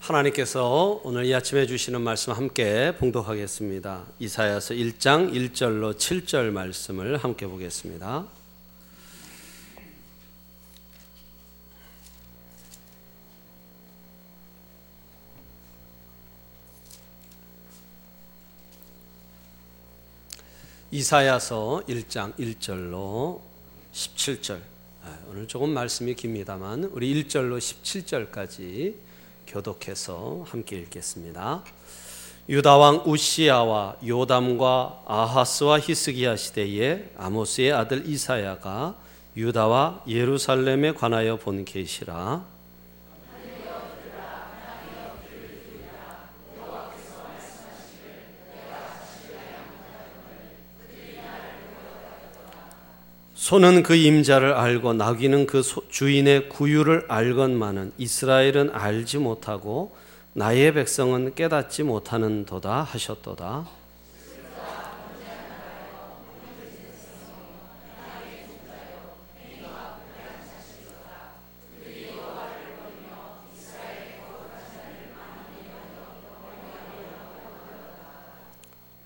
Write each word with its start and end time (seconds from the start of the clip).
하나님께서 0.00 0.98
오늘 1.04 1.26
이 1.26 1.34
아침에 1.34 1.66
주시는 1.66 2.00
말씀 2.00 2.32
함께 2.32 2.96
봉독하겠습니다. 2.96 4.06
이사야서 4.18 4.74
1장 4.74 5.30
1절로 5.30 5.94
7절 5.94 6.50
말씀을 6.52 7.18
함께 7.18 7.46
보겠습니다. 7.46 8.26
이사야서 20.90 21.82
1장 21.86 22.34
1절로 22.36 23.40
17절. 23.92 24.60
아, 25.04 25.18
오늘 25.28 25.46
조금 25.46 25.70
말씀이 25.70 26.14
깁니다만 26.14 26.84
우리 26.84 27.22
1절로 27.22 27.58
17절까지 27.58 29.09
교독해서 29.50 30.44
함께 30.48 30.76
읽겠습니다. 30.78 31.64
유다 32.48 32.76
왕 32.76 33.02
우시야와 33.04 33.96
요담과 34.06 35.02
아하스와 35.06 35.80
히스기야 35.80 36.36
시대에 36.36 37.10
아모스의 37.16 37.72
아들 37.72 38.08
이사야가 38.08 38.96
유다와 39.36 40.04
예루살렘에 40.08 40.94
관하여 40.94 41.36
본 41.36 41.64
계시라 41.64 42.44
소는 53.40 53.82
그 53.82 53.94
임자를 53.94 54.52
알고 54.52 54.92
나귀는 54.92 55.46
그 55.46 55.62
주인의 55.62 56.50
구유를 56.50 57.06
알건만은 57.08 57.92
이스라엘은 57.96 58.68
알지 58.70 59.16
못하고 59.16 59.96
나의 60.34 60.74
백성은 60.74 61.34
깨닫지 61.34 61.84
못하는도다 61.84 62.82
하셨도다. 62.82 63.66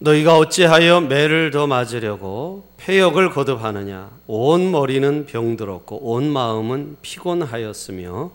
너희가 0.05 0.37
어찌하여 0.37 1.01
매를 1.01 1.51
더 1.51 1.67
맞으려고 1.67 2.69
폐역을 2.77 3.31
거듭하느냐? 3.31 4.11
온 4.27 4.71
머리는 4.71 5.25
병들었고 5.25 5.97
온 5.97 6.31
마음은 6.31 6.99
피곤하였으며 7.01 8.31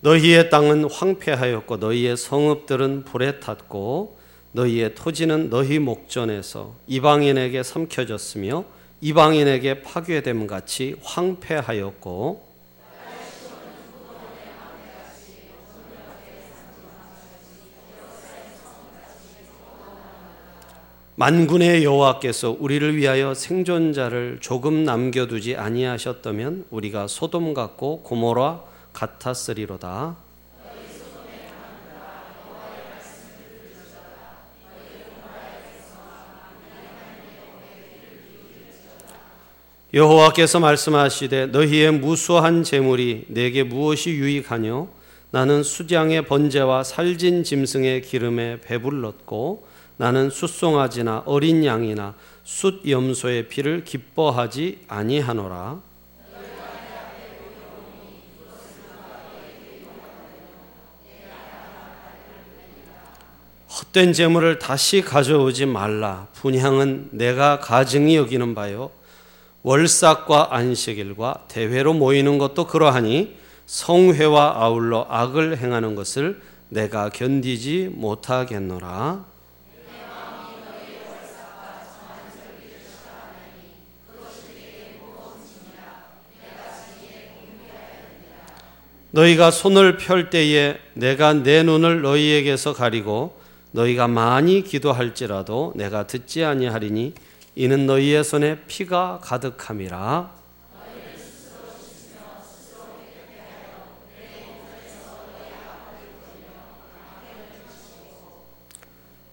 너희의 0.00 0.50
땅은 0.50 0.90
황폐하였고 0.90 1.78
너희의 1.78 2.18
성읍들은 2.18 3.04
불에 3.04 3.40
탔고 3.40 4.18
너희의 4.52 4.94
토지는 4.94 5.50
너희 5.50 5.78
목전에서 5.78 6.74
이방인에게 6.86 7.62
삼켜졌으며 7.62 8.64
이방인에게 9.00 9.82
파괴됨 9.82 10.46
같이 10.46 10.96
황폐하였고 11.02 12.48
만군의 21.18 21.82
여호와께서 21.82 22.56
우리를 22.60 22.96
위하여 22.96 23.34
생존자를 23.34 24.38
조금 24.40 24.84
남겨두지 24.84 25.56
아니하셨다면 25.56 26.66
우리가 26.70 27.08
소돔 27.08 27.54
같고 27.54 28.02
고모라 28.02 28.62
같았으리로다. 28.92 30.27
여호와께서 39.94 40.60
말씀하시되 40.60 41.46
너희의 41.46 41.92
무수한 41.92 42.62
재물이 42.62 43.24
내게 43.28 43.62
무엇이 43.62 44.10
유익하뇨? 44.10 44.88
나는 45.30 45.62
수장의 45.62 46.26
번제와 46.26 46.84
살진 46.84 47.42
짐승의 47.42 48.02
기름에 48.02 48.60
배불렀고 48.60 49.66
나는 49.96 50.28
숫송아지나 50.28 51.22
어린 51.24 51.64
양이나 51.64 52.14
숫 52.44 52.86
염소의 52.86 53.48
피를 53.48 53.82
기뻐하지 53.84 54.80
아니하노라. 54.88 55.80
헛된 63.70 64.12
재물을 64.12 64.58
다시 64.58 65.00
가져오지 65.00 65.64
말라. 65.64 66.26
분향은 66.34 67.08
내가 67.12 67.58
가증히 67.58 68.16
여기는 68.16 68.54
바요 68.54 68.90
월삭과 69.62 70.54
안식일과 70.54 71.44
대회로 71.48 71.92
모이는 71.92 72.38
것도 72.38 72.66
그러하니 72.66 73.36
성회와 73.66 74.54
아울러 74.56 75.06
악을 75.08 75.58
행하는 75.58 75.94
것을 75.94 76.40
내가 76.68 77.10
견디지 77.10 77.90
못하겠노라. 77.92 79.24
너희가 89.10 89.50
손을 89.50 89.96
펼 89.96 90.30
때에 90.30 90.78
내가 90.92 91.32
내 91.32 91.62
눈을 91.62 92.02
너희에게서 92.02 92.74
가리고 92.74 93.38
너희가 93.72 94.06
많이 94.06 94.62
기도할지라도 94.62 95.72
내가 95.76 96.06
듣지 96.06 96.44
아니하리니 96.44 97.14
이는 97.60 97.86
너희의 97.86 98.22
손에 98.22 98.60
피가 98.68 99.18
가득함이라. 99.20 100.30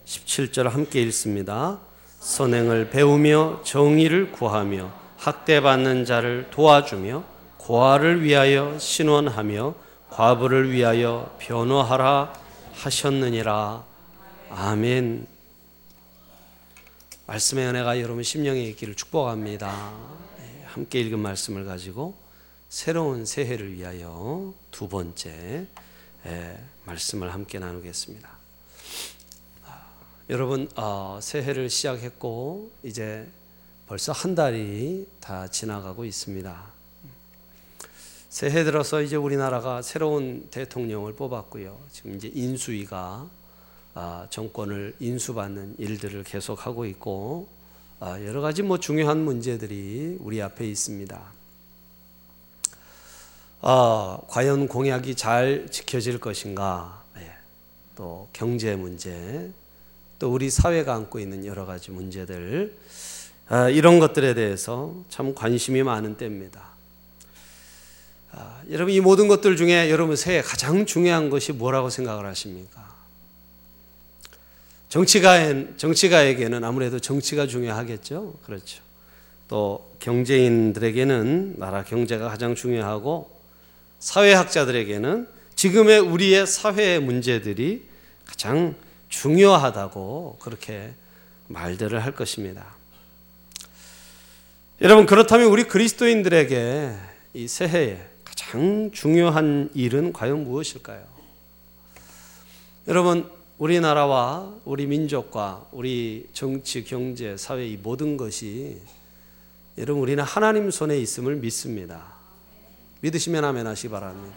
(17절) 0.08 0.70
함께 0.70 1.04
읽습니다. 1.04 1.78
선행을 2.20 2.90
배우며 2.90 3.62
정의를 3.64 4.32
구하며 4.32 4.92
학대받는 5.18 6.06
자를 6.06 6.48
도와주며 6.50 7.24
고아를 7.58 8.24
위하여 8.24 8.80
신원하며 8.80 9.76
과부를 10.10 10.72
위하여 10.72 11.36
변호하라 11.38 12.34
하셨느니라. 12.74 13.84
아멘. 14.50 15.35
말씀의 17.28 17.66
은혜가 17.70 18.00
여러분 18.02 18.22
심령에 18.22 18.62
있기를 18.66 18.94
축복합니다. 18.94 19.98
네, 20.38 20.64
함께 20.68 21.00
읽은 21.00 21.18
말씀을 21.18 21.66
가지고 21.66 22.14
새로운 22.70 23.26
새해를 23.26 23.74
위하여 23.74 24.54
두 24.70 24.88
번째 24.88 25.66
예, 26.28 26.60
말씀을 26.86 27.34
함께 27.34 27.58
나누겠습니다. 27.58 28.30
아, 29.66 29.88
여러분 30.30 30.70
어, 30.76 31.18
새해를 31.20 31.72
시작했고 31.72 32.72
이제 32.84 33.28
벌써 33.88 34.12
한 34.12 34.36
달이 34.36 35.08
다 35.20 35.48
지나가고 35.48 36.06
있습니다. 36.06 36.64
새해 38.30 38.64
들어서 38.64 39.02
이제 39.02 39.16
우리나라가 39.16 39.82
새로운 39.82 40.48
대통령을 40.52 41.16
뽑았고요. 41.16 41.76
지금 41.92 42.16
이제 42.16 42.30
인수위가 42.36 42.98
아, 42.98 43.45
정권을 44.30 44.96
인수받는 45.00 45.76
일들을 45.78 46.24
계속하고 46.24 46.86
있고 46.86 47.48
아, 48.00 48.22
여러 48.26 48.42
가지 48.42 48.62
뭐 48.62 48.78
중요한 48.78 49.24
문제들이 49.24 50.18
우리 50.20 50.42
앞에 50.42 50.68
있습니다. 50.68 51.22
아, 53.62 54.20
과연 54.28 54.68
공약이 54.68 55.16
잘 55.16 55.68
지켜질 55.72 56.20
것인가? 56.20 57.04
네. 57.16 57.32
또 57.96 58.28
경제 58.34 58.76
문제, 58.76 59.50
또 60.20 60.32
우리 60.32 60.50
사회가 60.50 60.94
안고 60.94 61.20
있는 61.20 61.46
여러 61.46 61.66
가지 61.66 61.92
문제들 61.92 62.78
이런 63.72 64.00
것들에 64.00 64.34
대해서 64.34 64.94
참 65.10 65.34
관심이 65.34 65.82
많은 65.84 66.18
때입니다. 66.18 66.76
여러분 68.70 68.94
이 68.94 69.00
모든 69.00 69.28
것들 69.28 69.56
중에 69.56 69.90
여러분 69.90 70.16
새해 70.16 70.42
가장 70.42 70.86
중요한 70.86 71.30
것이 71.30 71.54
뭐라고 71.54 71.90
생각을 71.90 72.26
하십니까? 72.26 72.95
정치가엔, 74.96 75.74
정치가에게는 75.76 76.64
아무래도 76.64 77.00
정치가 77.00 77.48
중요하겠죠. 77.48 78.34
그렇죠. 78.46 78.82
또 79.50 79.92
경제인들에게는 80.00 81.56
나라 81.58 81.84
경제가 81.84 82.30
가장 82.30 82.56
중요하고 82.56 83.30
사회학자들에게는 84.00 85.28
지금의 85.54 86.00
우리의 86.00 86.48
사회의 86.48 87.02
문제들이 87.02 87.84
가장 88.26 88.76
중요하다고 89.10 90.38
그렇게 90.40 90.94
말들을 91.50 92.02
할 92.02 92.14
것입니다. 92.14 92.66
여러분 94.80 95.06
그렇다면 95.06 95.48
우리 95.48 95.66
그리스도인들에게 95.66 96.96
이 97.34 97.48
새해에 97.50 98.00
가장 98.24 98.92
중요한 98.94 99.70
일은 99.74 100.14
과연 100.14 100.46
무엇일까요? 100.46 101.04
여러분 102.88 103.35
우리나라와 103.58 104.54
우리 104.66 104.86
민족과 104.86 105.68
우리 105.72 106.28
정치, 106.34 106.84
경제, 106.84 107.38
사회 107.38 107.68
이 107.68 107.78
모든 107.78 108.18
것이 108.18 108.82
여러분 109.78 110.02
우리는 110.02 110.24
하나님 110.24 110.72
손에 110.72 110.98
있음을 111.00 111.36
믿습니다. 111.38 112.16
믿으시면 113.02 113.46
아멘 113.46 113.66
하시 113.68 113.90
바랍니다. 113.90 114.36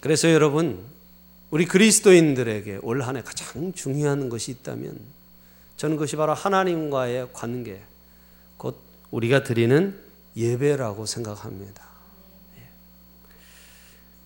그래서 0.00 0.30
여러분 0.32 0.82
우리 1.50 1.64
그리스도인들에게 1.64 2.80
올 2.82 3.02
한해 3.02 3.22
가장 3.22 3.72
중요한 3.72 4.28
것이 4.28 4.50
있다면 4.52 4.98
저는 5.76 5.96
그것이 5.96 6.16
바로 6.16 6.34
하나님과의 6.34 7.28
관계 7.32 7.80
곧 8.56 8.78
우리가 9.10 9.42
드리는 9.42 9.98
예배라고 10.36 11.06
생각합니다. 11.06 11.89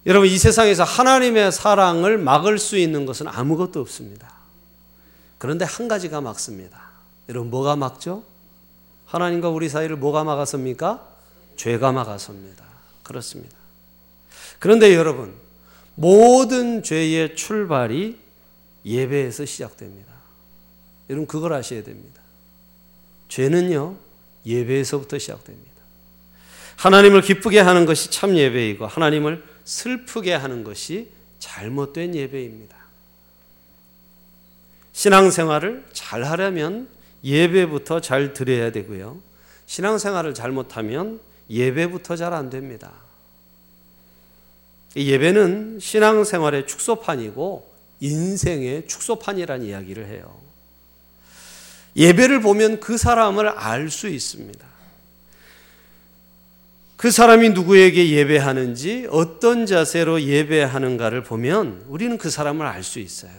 예. 0.07 0.11
여러분 0.11 0.29
이 0.29 0.39
세상에서 0.39 0.85
하나님의 0.85 1.53
사랑을 1.53 2.19
막을 2.19 2.59
수 2.59 2.77
있는 2.77 3.07
것은 3.07 3.27
아무것도 3.29 3.81
없습니다. 3.81 4.33
그런데 5.39 5.65
한 5.65 5.89
가지가 5.89 6.21
막습니다. 6.21 6.81
여러분 7.29 7.51
뭐가 7.51 7.77
막죠? 7.77 8.25
하나님과 9.07 9.49
우리 9.49 9.69
사이를 9.69 9.97
뭐가 9.97 10.25
막았습니까? 10.25 11.07
죄가 11.57 11.93
막았습니다. 11.93 12.65
그렇습니다. 13.03 13.57
그런데 14.59 14.95
여러분 14.95 15.35
모든 15.95 16.83
죄의 16.83 17.37
출발이 17.37 18.19
예배에서 18.85 19.45
시작됩니다. 19.45 20.13
여러분 21.09 21.27
그걸 21.27 21.53
아셔야 21.53 21.83
됩니다. 21.83 22.21
죄는요 23.29 23.97
예배에서부터 24.47 25.19
시작됩니다. 25.19 25.71
하나님을 26.77 27.23
기쁘게 27.23 27.61
하는 27.61 27.87
것이 27.87 28.11
참 28.11 28.37
예배이고 28.37 28.87
하나님을 28.87 29.54
슬프게 29.65 30.35
하는 30.35 30.65
것이 30.65 31.11
잘못된 31.39 32.15
예배입니다. 32.15 32.77
신앙생활을 34.93 35.85
잘 35.93 36.25
하려면 36.25 36.89
예배부터 37.25 38.01
잘 38.01 38.33
드려야 38.33 38.71
되고요. 38.71 39.19
신앙생활을 39.67 40.35
잘못하면 40.35 41.21
예배부터 41.51 42.17
잘 42.17 42.33
안 42.33 42.51
됩니다. 42.51 42.93
예배는 44.97 45.81
신앙생활의 45.81 46.67
축소판이고 46.67 47.69
인생의 48.01 48.87
축소판이라는 48.87 49.67
이야기를 49.67 50.07
해요. 50.07 50.41
예배를 51.97 52.41
보면 52.41 52.81
그 52.81 52.97
사람을 52.97 53.49
알 53.49 53.91
수 53.91 54.09
있습니다. 54.09 54.74
그 57.05 57.11
사람이 57.11 57.51
누구에게 57.51 58.09
예배하는지 58.13 59.09
어떤 59.11 59.67
자세로 59.67 60.23
예배하는가를 60.23 61.23
보면 61.23 61.85
우리는 61.87 62.17
그 62.17 62.31
사람을 62.31 62.65
알 62.65 62.83
수 62.83 62.99
있어요. 62.99 63.31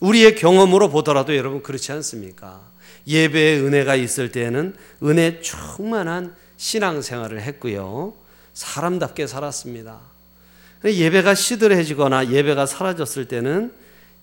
우리의 0.00 0.36
경험으로 0.36 0.90
보더라도 0.90 1.36
여러분 1.36 1.64
그렇지 1.64 1.90
않습니까? 1.90 2.60
예배의 3.08 3.62
은혜가 3.62 3.96
있을 3.96 4.30
때에는 4.30 4.76
은혜 5.02 5.40
충만한 5.40 6.36
신앙생활을 6.56 7.42
했고요. 7.42 8.14
사람답게 8.54 9.26
살았습니다. 9.26 9.98
예배가 10.84 11.34
시들해지거나 11.34 12.30
예배가 12.30 12.66
사라졌을 12.66 13.26
때는 13.26 13.74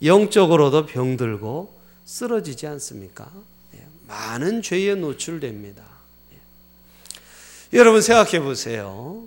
영적으로도 0.02 0.86
병들고 0.86 1.78
쓰러지지 2.06 2.68
않습니까? 2.68 3.30
예, 3.76 3.86
많은 4.08 4.62
죄에 4.62 4.96
노출됩니다. 4.96 5.93
예. 7.74 7.78
여러분 7.78 8.02
생각해 8.02 8.40
보세요. 8.40 9.24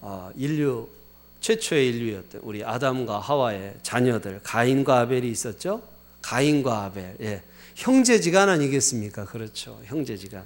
어, 0.00 0.30
인류 0.36 0.88
최초의 1.40 1.88
인류였던 1.88 2.40
우리 2.44 2.64
아담과 2.64 3.18
하와의 3.18 3.74
자녀들 3.82 4.40
가인과 4.42 5.00
아벨이 5.00 5.28
있었죠. 5.28 5.82
가인과 6.22 6.84
아벨, 6.84 7.16
예. 7.20 7.42
형제지간 7.74 8.48
아니겠습니까? 8.48 9.24
그렇죠, 9.24 9.80
형제지간. 9.84 10.44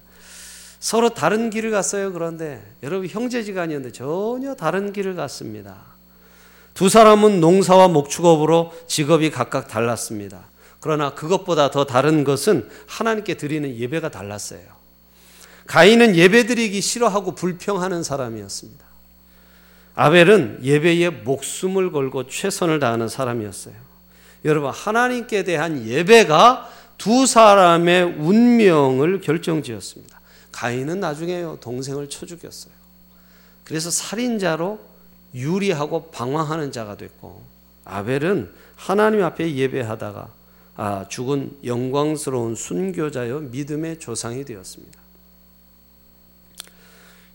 서로 0.80 1.10
다른 1.10 1.48
길을 1.48 1.70
갔어요. 1.70 2.12
그런데 2.12 2.62
여러분 2.82 3.08
형제지간이었는데 3.08 3.92
전혀 3.92 4.54
다른 4.54 4.92
길을 4.92 5.14
갔습니다. 5.14 5.76
두 6.74 6.88
사람은 6.88 7.40
농사와 7.40 7.88
목축업으로 7.88 8.72
직업이 8.86 9.30
각각 9.30 9.68
달랐습니다. 9.68 10.46
그러나 10.80 11.14
그것보다 11.14 11.70
더 11.70 11.84
다른 11.84 12.24
것은 12.24 12.68
하나님께 12.86 13.36
드리는 13.36 13.76
예배가 13.76 14.10
달랐어요. 14.10 14.81
가인은 15.72 16.16
예배 16.16 16.44
드리기 16.44 16.82
싫어하고 16.82 17.34
불평하는 17.34 18.02
사람이었습니다. 18.02 18.84
아벨은 19.94 20.58
예배에 20.62 21.08
목숨을 21.08 21.92
걸고 21.92 22.26
최선을 22.26 22.78
다하는 22.78 23.08
사람이었어요. 23.08 23.74
여러분, 24.44 24.70
하나님께 24.70 25.44
대한 25.44 25.86
예배가 25.86 26.70
두 26.98 27.24
사람의 27.24 28.04
운명을 28.18 29.22
결정지었습니다. 29.22 30.20
가인은 30.52 31.00
나중에 31.00 31.42
동생을 31.62 32.10
쳐 32.10 32.26
죽였어요. 32.26 32.74
그래서 33.64 33.90
살인자로 33.90 34.78
유리하고 35.34 36.10
방황하는 36.10 36.70
자가 36.70 36.98
됐고, 36.98 37.42
아벨은 37.86 38.52
하나님 38.76 39.24
앞에 39.24 39.54
예배하다가 39.54 40.28
아, 40.76 41.06
죽은 41.08 41.56
영광스러운 41.64 42.56
순교자여 42.56 43.40
믿음의 43.40 44.00
조상이 44.00 44.44
되었습니다. 44.44 45.01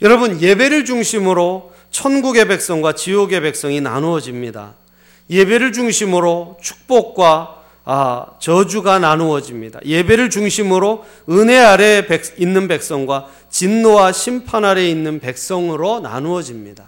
여러분, 0.02 0.42
예배를 0.42 0.86
중심으로 0.86 1.74
천국의 1.90 2.48
백성과 2.48 2.94
지옥의 2.94 3.42
백성이 3.42 3.82
나누어집니다. 3.82 4.76
예배를 5.30 5.74
중심으로 5.74 6.58
축복과 6.62 7.56
아, 7.90 8.26
저주가 8.40 9.00
나누어집니다. 9.00 9.80
예배를 9.86 10.30
중심으로 10.30 11.06
은혜 11.30 11.58
아래에 11.58 12.06
있는 12.38 12.68
백성과 12.68 13.30
진노와 13.50 14.12
심판 14.12 14.66
아래에 14.66 14.90
있는 14.90 15.22
백성으로 15.22 16.02
나누어집니다. 16.02 16.84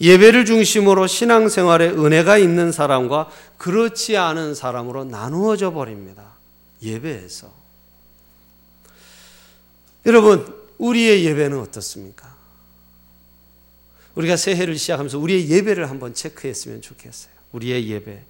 예배를 0.00 0.46
중심으로 0.46 1.06
신앙생활에 1.06 1.90
은혜가 1.90 2.38
있는 2.38 2.72
사람과 2.72 3.28
그렇지 3.58 4.16
않은 4.16 4.54
사람으로 4.54 5.04
나누어져 5.04 5.72
버립니다. 5.72 6.22
예배에서. 6.82 7.50
여러분, 10.06 10.46
우리의 10.78 11.26
예배는 11.26 11.60
어떻습니까? 11.60 12.39
우리가 14.14 14.36
새해를 14.36 14.76
시작하면서 14.76 15.18
우리의 15.18 15.48
예배를 15.48 15.90
한번 15.90 16.14
체크했으면 16.14 16.82
좋겠어요. 16.82 17.32
우리의 17.52 17.88
예배. 17.88 18.22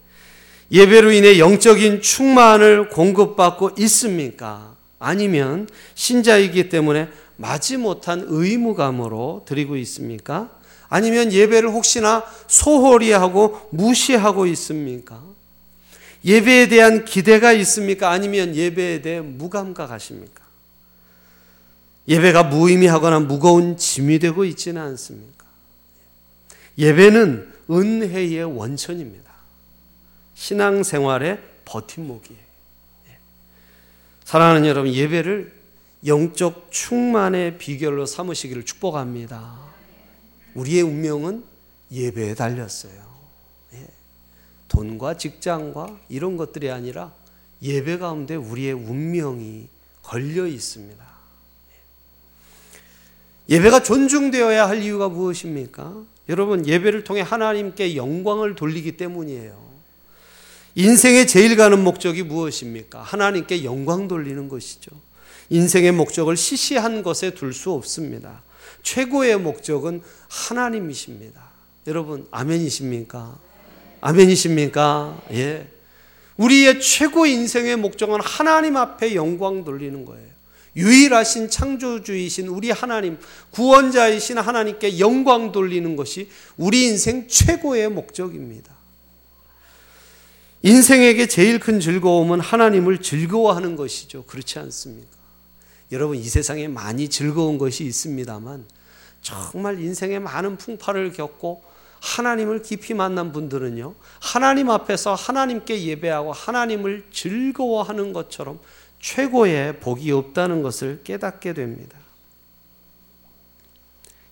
예배로 0.73 1.13
인해 1.13 1.39
영적인 1.39 2.01
충만을 2.01 2.91
공급받고 2.91 3.73
있습니까? 3.79 4.75
아니면 4.99 5.69
신자이기 5.95 6.69
때문에 6.69 7.09
마지 7.37 7.77
못한 7.77 8.25
의무감으로 8.29 9.45
드리고 9.47 9.77
있습니까? 9.79 10.51
아니면 10.89 11.33
예배를 11.33 11.71
혹시나 11.71 12.25
소홀히 12.47 13.13
하고 13.13 13.61
무시하고 13.71 14.47
있습니까? 14.47 15.23
예배에 16.25 16.69
대한 16.69 17.05
기대가 17.05 17.53
있습니까? 17.53 18.11
아니면 18.11 18.55
예배에 18.55 19.01
대해 19.01 19.21
무감각하십니까? 19.21 20.41
예배가 22.09 22.45
무의미하거나 22.45 23.21
무거운 23.21 23.77
짐이 23.77 24.19
되고 24.19 24.45
있지는 24.45 24.83
않습니까? 24.83 25.30
예배는 26.81 27.53
은혜의 27.71 28.45
원천입니다. 28.45 29.31
신앙생활의 30.35 31.39
버팀목이에요. 31.67 32.41
예. 33.09 33.19
사랑하는 34.25 34.67
여러분, 34.67 34.91
예배를 34.91 35.53
영적 36.07 36.69
충만의 36.71 37.59
비결로 37.59 38.07
삼으시기를 38.07 38.65
축복합니다. 38.65 39.59
우리의 40.55 40.81
운명은 40.83 41.45
예배에 41.93 42.35
달렸어요. 42.35 43.11
예. 43.75 43.87
돈과 44.69 45.19
직장과 45.19 46.01
이런 46.09 46.39
것들이 46.39 46.71
아니라 46.71 47.13
예배 47.61 47.99
가운데 47.99 48.35
우리의 48.37 48.73
운명이 48.73 49.69
걸려 50.03 50.47
있습니다. 50.47 51.05
예. 53.51 53.57
예배가 53.57 53.83
존중되어야 53.83 54.67
할 54.67 54.83
이유가 54.83 55.11
무엇입니까? 55.11 56.05
여러분, 56.31 56.65
예배를 56.67 57.03
통해 57.05 57.21
하나님께 57.21 57.97
영광을 57.97 58.55
돌리기 58.55 58.97
때문이에요. 58.97 59.71
인생의 60.77 61.27
제일 61.27 61.57
가는 61.57 61.83
목적이 61.83 62.23
무엇입니까? 62.23 63.03
하나님께 63.03 63.65
영광 63.65 64.07
돌리는 64.07 64.49
것이죠. 64.49 64.93
인생의 65.51 65.91
목적을 65.91 66.37
시시한 66.37 67.03
것에 67.03 67.33
둘 67.33 67.53
수 67.53 67.73
없습니다. 67.73 68.43
최고의 68.85 69.41
목적은 69.41 70.03
하나님이십니다. 70.29 71.43
여러분, 71.89 72.27
아멘이십니까? 72.31 73.37
아멘이십니까? 74.01 75.23
예. 75.33 75.67
우리의 76.37 76.81
최고 76.81 77.27
인생의 77.27 77.75
목적은 77.77 78.21
하나님 78.23 78.77
앞에 78.77 79.17
영광 79.17 79.65
돌리는 79.65 80.05
거예요. 80.05 80.29
유일하신 80.77 81.51
창조주이신 81.51 82.49
우리 82.49 82.71
하나님, 82.71 83.19
구원자이신 83.51 84.39
하나님께 84.39 84.99
영광 84.99 85.53
돌리는 85.53 85.97
것이 85.97 86.29
우리 86.57 86.85
인생 86.85 87.27
최고의 87.29 87.89
목적입니다. 87.89 88.73
인생에게 90.63 91.27
제일 91.27 91.59
큰 91.59 91.81
즐거움은 91.81 92.41
하나님을 92.41 92.99
즐거워하는 92.99 93.77
것이죠. 93.77 94.25
그렇지 94.25 94.59
않습니까? 94.59 95.09
여러분, 95.91 96.19
이 96.19 96.25
세상에 96.25 96.69
많이 96.69 97.09
즐거운 97.09 97.59
것이 97.59 97.85
있습니다만, 97.85 98.67
정말 99.23 99.81
인생에 99.81 100.19
많은 100.19 100.57
풍파를 100.57 101.13
겪고 101.13 101.63
하나님을 102.01 102.63
깊이 102.63 102.95
만난 102.95 103.33
분들은요, 103.33 103.95
하나님 104.21 104.71
앞에서 104.71 105.15
하나님께 105.15 105.85
예배하고 105.85 106.33
하나님을 106.33 107.07
즐거워하는 107.13 108.13
것처럼 108.13 108.61
최고의 109.01 109.81
복이 109.81 110.13
없다는 110.13 110.63
것을 110.63 111.03
깨닫게 111.03 111.55
됩니다. 111.55 111.99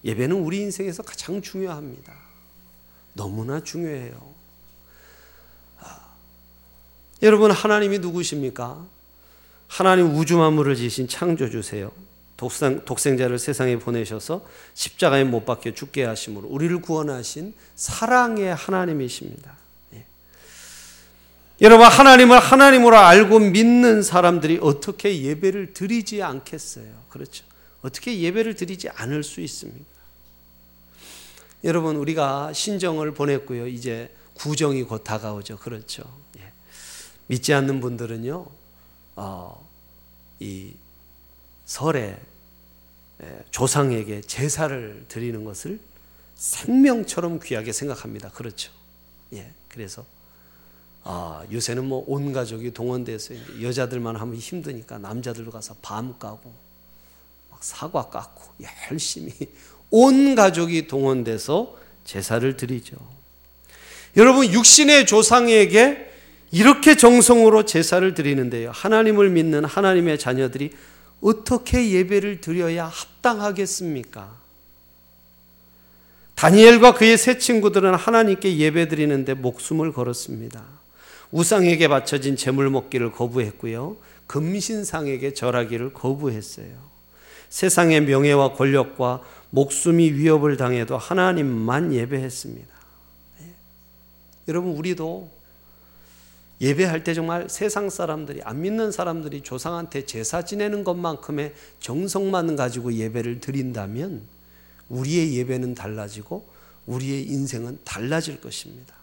예배는 0.04 0.36
우리 0.36 0.58
인생에서 0.60 1.02
가장 1.02 1.42
중요합니다. 1.42 2.14
너무나 3.14 3.62
중요해요. 3.62 4.34
아, 5.80 6.12
여러분, 7.22 7.50
하나님이 7.50 7.98
누구십니까? 7.98 8.86
하나님 9.66 10.14
우주 10.14 10.36
만물을 10.36 10.76
지신 10.76 11.08
창조주세요. 11.08 11.90
독생, 12.36 12.84
독생자를 12.84 13.38
세상에 13.38 13.78
보내셔서 13.78 14.46
십자가에 14.74 15.24
못 15.24 15.44
박혀 15.44 15.74
죽게 15.74 16.04
하심으로 16.04 16.46
우리를 16.48 16.80
구원하신 16.80 17.52
사랑의 17.74 18.54
하나님이십니다. 18.54 19.56
예. 21.60 21.64
여러분 21.64 21.86
하나님을 21.86 22.38
하나님으로 22.38 22.96
알고 22.96 23.38
믿는 23.40 24.02
사람들이 24.02 24.58
어떻게 24.62 25.22
예배를 25.22 25.74
드리지 25.74 26.22
않겠어요? 26.22 26.86
그렇죠. 27.08 27.44
어떻게 27.82 28.20
예배를 28.20 28.54
드리지 28.54 28.88
않을 28.90 29.22
수 29.22 29.40
있습니까? 29.40 29.84
여러분 31.64 31.96
우리가 31.96 32.52
신정을 32.52 33.14
보냈고요. 33.14 33.66
이제 33.66 34.14
구정이 34.34 34.84
곧 34.84 35.02
다가오죠. 35.02 35.58
그렇죠. 35.58 36.04
예. 36.38 36.52
믿지 37.26 37.52
않는 37.52 37.80
분들은요. 37.80 38.46
어, 39.16 39.68
이 40.38 40.74
설에 41.66 42.18
조상에게 43.50 44.20
제사를 44.20 45.04
드리는 45.08 45.42
것을 45.44 45.80
생명처럼 46.36 47.40
귀하게 47.42 47.72
생각합니다. 47.72 48.30
그렇죠. 48.30 48.70
예. 49.32 49.52
그래서 49.68 50.04
아, 51.04 51.42
요새는 51.50 51.84
뭐 51.86 52.04
온 52.06 52.32
가족이 52.32 52.72
동원돼서 52.72 53.34
여자들만 53.62 54.16
하면 54.16 54.36
힘드니까 54.36 54.98
남자들도 54.98 55.50
가서 55.50 55.74
밤 55.80 56.18
까고 56.18 56.52
막 57.50 57.64
사과 57.64 58.08
깎고 58.10 58.42
열심히 58.90 59.32
온 59.90 60.34
가족이 60.34 60.86
동원돼서 60.86 61.76
제사를 62.04 62.56
드리죠. 62.56 62.96
여러분 64.16 64.52
육신의 64.52 65.06
조상에게 65.06 66.10
이렇게 66.50 66.96
정성으로 66.96 67.64
제사를 67.64 68.14
드리는데요. 68.14 68.70
하나님을 68.72 69.30
믿는 69.30 69.64
하나님의 69.64 70.18
자녀들이 70.18 70.72
어떻게 71.20 71.90
예배를 71.90 72.40
드려야 72.40 72.86
합당하겠습니까? 72.86 74.36
다니엘과 76.36 76.94
그의 76.94 77.18
세 77.18 77.36
친구들은 77.36 77.94
하나님께 77.94 78.56
예배 78.56 78.88
드리는데 78.88 79.34
목숨을 79.34 79.92
걸었습니다. 79.92 80.77
우상에게 81.30 81.88
바쳐진 81.88 82.36
제물 82.36 82.70
먹기를 82.70 83.12
거부했고요. 83.12 83.96
금신상에게 84.26 85.34
절하기를 85.34 85.92
거부했어요. 85.92 86.88
세상의 87.48 88.02
명예와 88.02 88.54
권력과 88.54 89.22
목숨이 89.50 90.12
위협을 90.12 90.56
당해도 90.56 90.98
하나님만 90.98 91.92
예배했습니다. 91.94 92.68
예. 93.40 93.44
여러분, 94.48 94.72
우리도 94.72 95.30
예배할 96.60 97.04
때 97.04 97.14
정말 97.14 97.48
세상 97.48 97.88
사람들이 97.88 98.42
안 98.42 98.60
믿는 98.60 98.90
사람들이 98.90 99.42
조상한테 99.42 100.06
제사 100.06 100.44
지내는 100.44 100.84
것만큼의 100.84 101.54
정성만 101.80 102.56
가지고 102.56 102.92
예배를 102.92 103.40
드린다면 103.40 104.22
우리의 104.88 105.36
예배는 105.36 105.74
달라지고 105.74 106.46
우리의 106.86 107.24
인생은 107.28 107.78
달라질 107.84 108.40
것입니다. 108.40 108.97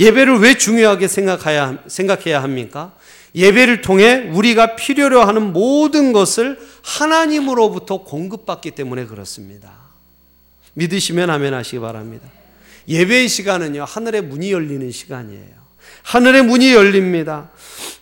예배를 0.00 0.38
왜 0.38 0.56
중요하게 0.56 1.06
생각해야, 1.06 1.78
생각해야 1.86 2.42
합니까? 2.42 2.94
예배를 3.34 3.82
통해 3.82 4.30
우리가 4.32 4.74
필요로 4.74 5.22
하는 5.22 5.52
모든 5.52 6.12
것을 6.12 6.58
하나님으로부터 6.82 8.02
공급받기 8.02 8.72
때문에 8.72 9.04
그렇습니다. 9.04 9.72
믿으시면 10.74 11.30
아멘 11.30 11.52
하시기 11.54 11.78
바랍니다. 11.78 12.28
예배의 12.88 13.28
시간은요, 13.28 13.84
하늘의 13.84 14.22
문이 14.22 14.50
열리는 14.50 14.90
시간이에요. 14.90 15.60
하늘의 16.02 16.42
문이 16.44 16.72
열립니다. 16.72 17.50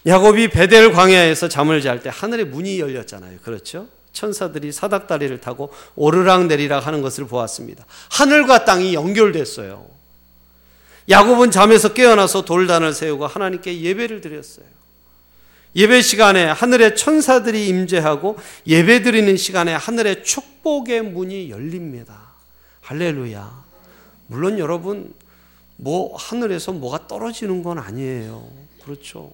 야곱이 0.06 0.48
베델 0.48 0.92
광야에서 0.92 1.48
잠을 1.48 1.82
잘 1.82 2.02
때 2.02 2.10
하늘의 2.12 2.46
문이 2.46 2.78
열렸잖아요. 2.78 3.38
그렇죠? 3.42 3.88
천사들이 4.12 4.72
사닥다리를 4.72 5.40
타고 5.40 5.72
오르락 5.94 6.46
내리락 6.46 6.86
하는 6.86 7.02
것을 7.02 7.26
보았습니다. 7.26 7.84
하늘과 8.10 8.64
땅이 8.64 8.94
연결됐어요. 8.94 9.97
야곱은 11.08 11.50
잠에서 11.50 11.94
깨어나서 11.94 12.44
돌단을 12.44 12.92
세우고 12.92 13.26
하나님께 13.26 13.80
예배를 13.80 14.20
드렸어요. 14.20 14.66
예배 15.74 16.02
시간에 16.02 16.44
하늘의 16.44 16.96
천사들이 16.96 17.68
임재하고 17.68 18.36
예배 18.66 19.02
드리는 19.02 19.36
시간에 19.36 19.74
하늘의 19.74 20.24
축복의 20.24 21.02
문이 21.02 21.50
열립니다. 21.50 22.32
할렐루야. 22.82 23.64
물론 24.26 24.58
여러분 24.58 25.14
뭐 25.76 26.16
하늘에서 26.16 26.72
뭐가 26.72 27.06
떨어지는 27.06 27.62
건 27.62 27.78
아니에요. 27.78 28.48
그렇죠. 28.82 29.32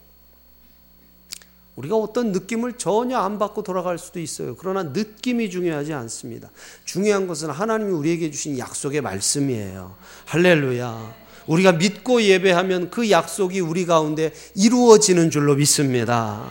우리가 1.76 1.96
어떤 1.96 2.30
느낌을 2.30 2.74
전혀 2.74 3.18
안 3.18 3.38
받고 3.38 3.62
돌아갈 3.62 3.98
수도 3.98 4.20
있어요. 4.20 4.54
그러나 4.56 4.84
느낌이 4.84 5.50
중요하지 5.50 5.92
않습니다. 5.92 6.50
중요한 6.84 7.26
것은 7.26 7.50
하나님이 7.50 7.90
우리에게 7.92 8.30
주신 8.30 8.58
약속의 8.58 9.00
말씀이에요. 9.00 9.96
할렐루야. 10.26 11.23
우리가 11.46 11.72
믿고 11.72 12.22
예배하면 12.22 12.90
그 12.90 13.10
약속이 13.10 13.60
우리 13.60 13.86
가운데 13.86 14.32
이루어지는 14.54 15.30
줄로 15.30 15.54
믿습니다. 15.54 16.50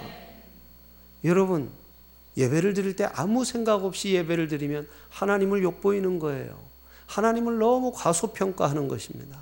여러분, 1.23 1.69
예배를 2.37 2.73
드릴 2.73 2.95
때 2.95 3.07
아무 3.13 3.45
생각 3.45 3.85
없이 3.85 4.13
예배를 4.13 4.47
드리면 4.47 4.87
하나님을 5.09 5.63
욕보이는 5.63 6.19
거예요. 6.19 6.57
하나님을 7.07 7.59
너무 7.59 7.91
과소평가하는 7.93 8.87
것입니다. 8.87 9.37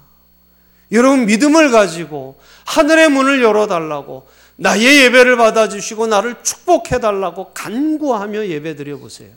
여러분 0.91 1.25
믿음을 1.25 1.71
가지고 1.71 2.37
하늘의 2.65 3.09
문을 3.09 3.41
열어달라고 3.41 4.27
나의 4.57 5.03
예배를 5.03 5.37
받아주시고 5.37 6.07
나를 6.07 6.43
축복해달라고 6.43 7.53
간구하며 7.53 8.47
예배 8.47 8.75
드려보세요. 8.75 9.31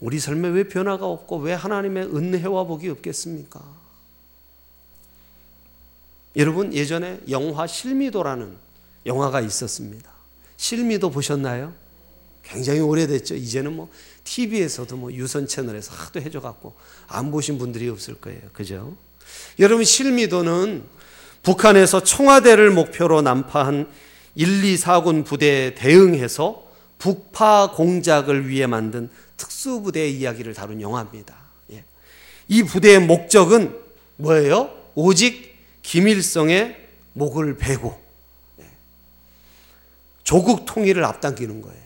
우리 0.00 0.18
삶에 0.18 0.48
왜 0.48 0.64
변화가 0.64 1.06
없고 1.06 1.36
왜 1.38 1.52
하나님의 1.52 2.06
은혜와 2.06 2.64
복이 2.64 2.88
없겠습니까? 2.88 3.81
여러분 6.36 6.72
예전에 6.72 7.20
영화 7.30 7.66
실미도라는 7.66 8.56
영화가 9.06 9.40
있었습니다. 9.40 10.10
실미도 10.56 11.10
보셨나요? 11.10 11.72
굉장히 12.42 12.80
오래됐죠. 12.80 13.34
이제는 13.34 13.74
뭐 13.74 13.90
TV에서도 14.24 14.96
뭐 14.96 15.12
유선 15.12 15.46
채널에서 15.46 15.94
하도 15.94 16.20
해줘 16.20 16.40
갖고 16.40 16.74
안 17.06 17.30
보신 17.30 17.58
분들이 17.58 17.88
없을 17.88 18.14
거예요. 18.14 18.40
그죠? 18.52 18.96
여러분, 19.58 19.84
실미도는 19.84 20.84
북한에서 21.42 22.02
청와대를 22.02 22.70
목표로 22.70 23.22
난파한 23.22 23.88
1, 24.34 24.64
2, 24.64 24.76
4군 24.76 25.24
부대에 25.24 25.74
대응해서 25.74 26.66
북파 26.98 27.72
공작을 27.72 28.48
위해 28.48 28.66
만든 28.66 29.10
특수부대의 29.36 30.14
이야기를 30.18 30.54
다룬 30.54 30.80
영화입니다. 30.80 31.34
예. 31.72 31.84
이 32.48 32.62
부대의 32.62 33.00
목적은 33.00 33.76
뭐예요? 34.16 34.70
오직 34.94 35.51
김일성의 35.82 36.76
목을 37.14 37.56
베고 37.56 38.00
예. 38.60 38.66
조국 40.24 40.64
통일을 40.64 41.04
앞당기는 41.04 41.60
거예요. 41.60 41.82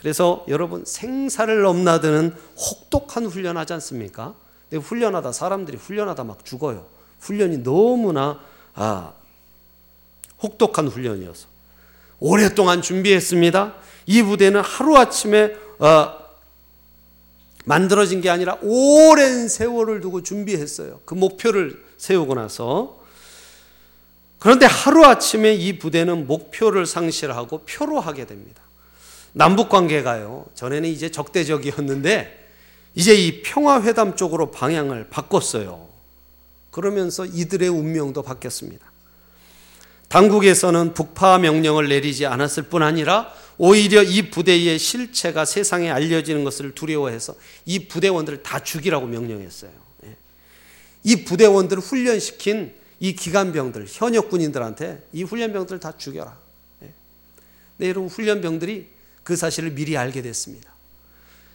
그래서 0.00 0.44
여러분 0.48 0.82
생사를 0.86 1.60
넘나드는 1.60 2.34
혹독한 2.56 3.26
훈련 3.26 3.58
하지 3.58 3.74
않습니까? 3.74 4.34
근데 4.70 4.82
훈련하다 4.82 5.32
사람들이 5.32 5.76
훈련하다 5.76 6.24
막 6.24 6.44
죽어요. 6.44 6.86
훈련이 7.20 7.58
너무나 7.58 8.40
아, 8.74 9.12
혹독한 10.42 10.88
훈련이어서 10.88 11.48
오랫동안 12.18 12.80
준비했습니다. 12.80 13.74
이 14.06 14.22
부대는 14.22 14.62
하루 14.62 14.96
아침에 14.96 15.54
어, 15.80 16.18
만들어진 17.66 18.22
게 18.22 18.30
아니라 18.30 18.56
오랜 18.62 19.48
세월을 19.48 20.00
두고 20.00 20.22
준비했어요. 20.22 21.00
그 21.04 21.12
목표를 21.12 21.84
세우고 22.00 22.34
나서 22.34 22.98
그런데 24.38 24.64
하루아침에 24.64 25.52
이 25.52 25.78
부대는 25.78 26.26
목표를 26.26 26.86
상실하고 26.86 27.66
표로하게 27.66 28.26
됩니다. 28.26 28.62
남북 29.32 29.68
관계가요. 29.68 30.46
전에는 30.54 30.88
이제 30.88 31.10
적대적이었는데 31.10 32.48
이제 32.94 33.14
이 33.14 33.42
평화회담 33.42 34.16
쪽으로 34.16 34.50
방향을 34.50 35.08
바꿨어요. 35.10 35.88
그러면서 36.70 37.26
이들의 37.26 37.68
운명도 37.68 38.22
바뀌었습니다. 38.22 38.90
당국에서는 40.08 40.94
북파 40.94 41.38
명령을 41.38 41.88
내리지 41.88 42.24
않았을 42.24 42.64
뿐 42.64 42.82
아니라 42.82 43.30
오히려 43.58 44.02
이 44.02 44.30
부대의 44.30 44.78
실체가 44.78 45.44
세상에 45.44 45.90
알려지는 45.90 46.44
것을 46.44 46.74
두려워해서 46.74 47.34
이 47.66 47.86
부대원들을 47.88 48.42
다 48.42 48.58
죽이라고 48.60 49.06
명령했어요. 49.06 49.70
예. 51.06 51.10
이 51.10 51.24
부대원들을 51.24 51.82
훈련시킨 51.82 52.74
이 52.98 53.14
기간병들, 53.14 53.86
현역 53.88 54.28
군인들한테 54.28 55.02
이 55.12 55.22
훈련병들을 55.22 55.80
다 55.80 55.92
죽여라. 55.96 56.36
네, 57.78 57.88
여러분 57.88 58.10
훈련병들이 58.10 58.88
그 59.22 59.36
사실을 59.36 59.70
미리 59.70 59.96
알게 59.96 60.20
됐습니다. 60.20 60.70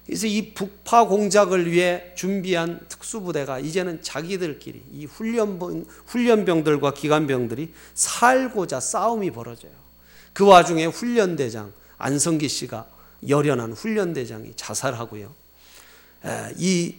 그래서 0.07 0.27
이 0.27 0.53
북파 0.53 1.05
공작을 1.05 1.71
위해 1.71 2.13
준비한 2.15 2.79
특수부대가 2.89 3.59
이제는 3.59 4.01
자기들끼리 4.01 4.83
이 4.91 5.05
훈련병, 5.05 5.85
훈련병들과 6.07 6.93
기관병들이 6.93 7.73
살고자 7.93 8.79
싸움이 8.79 9.31
벌어져요. 9.31 9.71
그 10.33 10.45
와중에 10.45 10.85
훈련대장, 10.85 11.71
안성기 11.97 12.49
씨가 12.49 12.87
열연한 13.27 13.73
훈련대장이 13.73 14.53
자살하고요. 14.55 15.33
이 16.57 16.95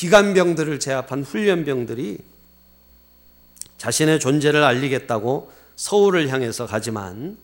기관병들을 0.00 0.80
제압한 0.80 1.24
훈련병들이 1.24 2.16
자신의 3.76 4.18
존재를 4.18 4.64
알리겠다고 4.64 5.52
서울을 5.76 6.30
향해서 6.30 6.64
가지만 6.64 7.36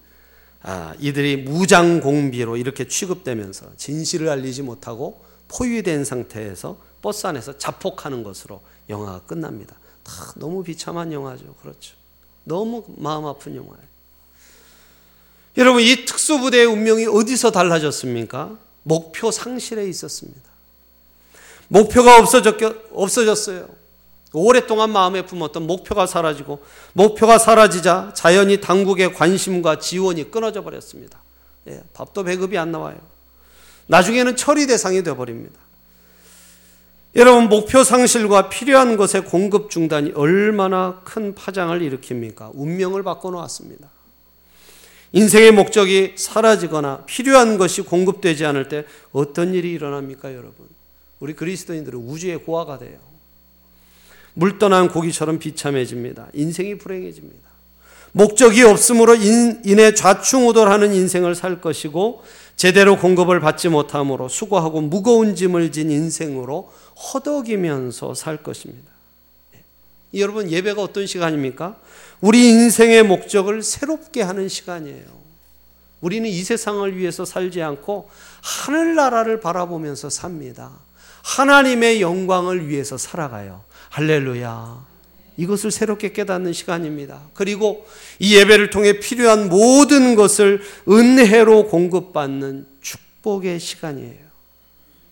아, 0.62 0.94
이들이 0.98 1.36
무장 1.36 2.00
공비로 2.00 2.56
이렇게 2.56 2.88
취급되면서 2.88 3.72
진실을 3.76 4.30
알리지 4.30 4.62
못하고 4.62 5.22
포위된 5.48 6.06
상태에서 6.06 6.78
버스 7.02 7.26
안에서 7.26 7.58
자폭하는 7.58 8.22
것으로 8.22 8.62
영화가 8.88 9.20
끝납니다. 9.26 9.76
다 10.02 10.32
너무 10.36 10.64
비참한 10.64 11.12
영화죠. 11.12 11.56
그렇죠. 11.60 11.94
너무 12.44 12.86
마음 12.96 13.26
아픈 13.26 13.54
영화예요. 13.54 13.86
여러분 15.58 15.82
이 15.82 16.06
특수부대의 16.06 16.64
운명이 16.64 17.04
어디서 17.04 17.50
달라졌습니까? 17.50 18.56
목표 18.82 19.30
상실에 19.30 19.86
있었습니다. 19.86 20.55
목표가 21.68 22.18
없어졌어요. 22.92 23.68
오랫동안 24.32 24.90
마음에 24.90 25.24
품었던 25.24 25.66
목표가 25.66 26.06
사라지고 26.06 26.62
목표가 26.92 27.38
사라지자 27.38 28.12
자연히 28.14 28.60
당국의 28.60 29.14
관심과 29.14 29.78
지원이 29.78 30.30
끊어져 30.30 30.62
버렸습니다. 30.62 31.22
예, 31.68 31.82
밥도 31.94 32.24
배급이 32.24 32.58
안 32.58 32.70
나와요. 32.70 32.96
나중에는 33.86 34.36
처리 34.36 34.66
대상이 34.66 35.02
되어 35.02 35.16
버립니다. 35.16 35.58
여러분, 37.14 37.48
목표 37.48 37.82
상실과 37.82 38.50
필요한 38.50 38.98
것의 38.98 39.24
공급 39.24 39.70
중단이 39.70 40.12
얼마나 40.14 41.00
큰 41.04 41.34
파장을 41.34 41.78
일으킵니까? 41.80 42.50
운명을 42.52 43.02
바꿔 43.04 43.30
놓았습니다. 43.30 43.88
인생의 45.12 45.52
목적이 45.52 46.12
사라지거나 46.16 47.04
필요한 47.06 47.56
것이 47.56 47.80
공급되지 47.80 48.44
않을 48.44 48.68
때 48.68 48.84
어떤 49.12 49.54
일이 49.54 49.72
일어납니까, 49.72 50.34
여러분? 50.34 50.75
우리 51.20 51.34
그리스도인들은 51.34 51.98
우주의 51.98 52.36
고아가 52.38 52.78
돼요. 52.78 52.98
물 54.34 54.58
떠난 54.58 54.88
고기처럼 54.88 55.38
비참해집니다. 55.38 56.28
인생이 56.34 56.76
불행해집니다. 56.76 57.46
목적이 58.12 58.62
없으므로 58.62 59.14
인해 59.14 59.94
좌충우돌하는 59.94 60.94
인생을 60.94 61.34
살 61.34 61.60
것이고 61.60 62.22
제대로 62.56 62.98
공급을 62.98 63.40
받지 63.40 63.68
못함으로 63.68 64.28
수고하고 64.28 64.80
무거운 64.80 65.34
짐을 65.34 65.72
진 65.72 65.90
인생으로 65.90 66.72
허덕이면서 66.96 68.14
살 68.14 68.42
것입니다. 68.42 68.90
예. 69.54 70.20
여러분 70.20 70.50
예배가 70.50 70.82
어떤 70.82 71.06
시간입니까? 71.06 71.76
우리 72.22 72.48
인생의 72.48 73.02
목적을 73.02 73.62
새롭게 73.62 74.22
하는 74.22 74.48
시간이에요. 74.48 75.04
우리는 76.00 76.28
이 76.28 76.42
세상을 76.42 76.96
위해서 76.96 77.24
살지 77.24 77.62
않고 77.62 78.08
하늘나라를 78.42 79.40
바라보면서 79.40 80.08
삽니다. 80.08 80.72
하나님의 81.26 82.00
영광을 82.00 82.68
위해서 82.68 82.96
살아가요. 82.96 83.64
할렐루야. 83.90 84.86
이것을 85.36 85.72
새롭게 85.72 86.12
깨닫는 86.12 86.52
시간입니다. 86.52 87.20
그리고 87.34 87.86
이 88.20 88.36
예배를 88.36 88.70
통해 88.70 89.00
필요한 89.00 89.48
모든 89.48 90.14
것을 90.14 90.62
은혜로 90.88 91.66
공급받는 91.66 92.66
축복의 92.80 93.58
시간이에요. 93.58 94.26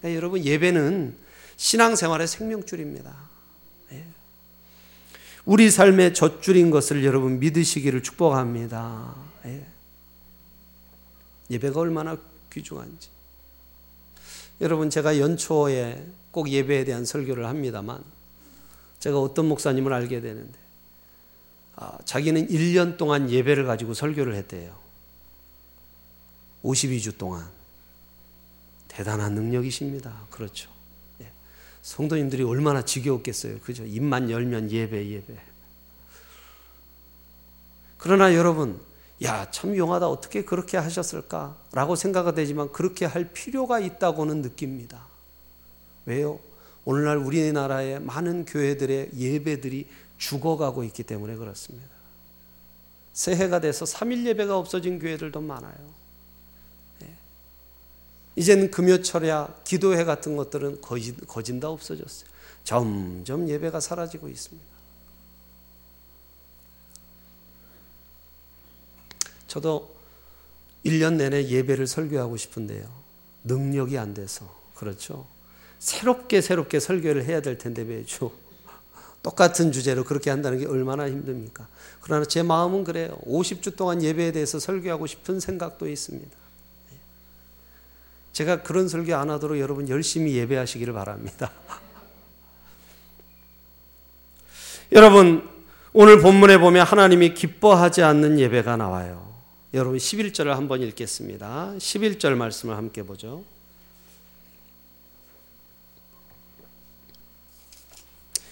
그러니까 0.00 0.16
여러분, 0.16 0.44
예배는 0.44 1.16
신앙생활의 1.56 2.28
생명줄입니다. 2.28 3.12
예. 3.92 4.04
우리 5.44 5.68
삶의 5.68 6.14
젖줄인 6.14 6.70
것을 6.70 7.04
여러분 7.04 7.40
믿으시기를 7.40 8.04
축복합니다. 8.04 9.14
예. 9.46 9.66
예배가 11.50 11.80
얼마나 11.80 12.16
귀중한지. 12.52 13.13
여러분, 14.60 14.90
제가 14.90 15.18
연초에 15.18 16.06
꼭 16.30 16.48
예배에 16.48 16.84
대한 16.84 17.04
설교를 17.04 17.46
합니다만, 17.46 18.02
제가 19.00 19.20
어떤 19.20 19.46
목사님을 19.46 19.92
알게 19.92 20.22
되는데 20.22 20.58
아, 21.76 21.98
자기는 22.04 22.48
1년 22.48 22.96
동안 22.96 23.28
예배를 23.28 23.66
가지고 23.66 23.94
설교를 23.94 24.34
했대요. 24.34 24.74
52주 26.62 27.18
동안. 27.18 27.46
대단한 28.88 29.34
능력이십니다. 29.34 30.26
그렇죠. 30.30 30.70
예. 31.20 31.28
성도님들이 31.82 32.44
얼마나 32.44 32.84
지겨웠겠어요. 32.84 33.58
그죠? 33.58 33.84
입만 33.84 34.30
열면 34.30 34.70
예배, 34.70 35.10
예배. 35.10 35.34
그러나 37.98 38.34
여러분, 38.34 38.80
야, 39.24 39.50
참 39.50 39.76
용하다. 39.76 40.08
어떻게 40.08 40.44
그렇게 40.44 40.76
하셨을까? 40.76 41.56
라고 41.72 41.96
생각이 41.96 42.34
되지만 42.34 42.70
그렇게 42.72 43.06
할 43.06 43.32
필요가 43.32 43.80
있다고는 43.80 44.42
느낍니다. 44.42 45.06
왜요? 46.06 46.40
오늘날 46.84 47.16
우리나라의 47.16 48.00
많은 48.00 48.44
교회들의 48.44 49.10
예배들이 49.16 49.86
죽어가고 50.18 50.84
있기 50.84 51.02
때문에 51.02 51.36
그렇습니다. 51.36 51.88
새해가 53.14 53.60
돼서 53.60 53.84
3일 53.84 54.26
예배가 54.26 54.58
없어진 54.58 54.98
교회들도 54.98 55.40
많아요. 55.40 55.94
예. 57.04 57.14
이제는 58.36 58.70
금요철야 58.70 59.60
기도회 59.64 60.04
같은 60.04 60.36
것들은 60.36 60.80
거진, 60.82 61.16
거진 61.26 61.60
다 61.60 61.70
없어졌어요. 61.70 62.28
점점 62.64 63.48
예배가 63.48 63.80
사라지고 63.80 64.28
있습니다. 64.28 64.73
저도 69.54 69.88
1년 70.84 71.14
내내 71.14 71.46
예배를 71.46 71.86
설교하고 71.86 72.36
싶은데요. 72.36 72.84
능력이 73.44 73.96
안 73.98 74.12
돼서. 74.12 74.52
그렇죠. 74.74 75.26
새롭게 75.78 76.40
새롭게 76.40 76.80
설교를 76.80 77.24
해야 77.24 77.40
될 77.40 77.56
텐데 77.56 77.84
매주 77.84 78.32
똑같은 79.22 79.70
주제로 79.70 80.02
그렇게 80.02 80.30
한다는 80.30 80.58
게 80.58 80.66
얼마나 80.66 81.08
힘듭니까? 81.08 81.68
그러나 82.00 82.24
제 82.24 82.42
마음은 82.42 82.82
그래요. 82.82 83.16
50주 83.26 83.76
동안 83.76 84.02
예배에 84.02 84.32
대해서 84.32 84.58
설교하고 84.58 85.06
싶은 85.06 85.38
생각도 85.38 85.88
있습니다. 85.88 86.36
제가 88.32 88.64
그런 88.64 88.88
설교 88.88 89.14
안 89.14 89.30
하도록 89.30 89.60
여러분 89.60 89.88
열심히 89.88 90.34
예배하시기를 90.34 90.92
바랍니다. 90.92 91.52
여러분, 94.90 95.48
오늘 95.92 96.20
본문에 96.20 96.58
보면 96.58 96.84
하나님이 96.84 97.34
기뻐하지 97.34 98.02
않는 98.02 98.40
예배가 98.40 98.76
나와요. 98.76 99.33
여러분 99.74 99.98
11절을 99.98 100.50
한번 100.50 100.82
읽겠습니다. 100.82 101.74
11절 101.78 102.36
말씀을 102.36 102.76
함께 102.76 103.02
보죠. 103.02 103.42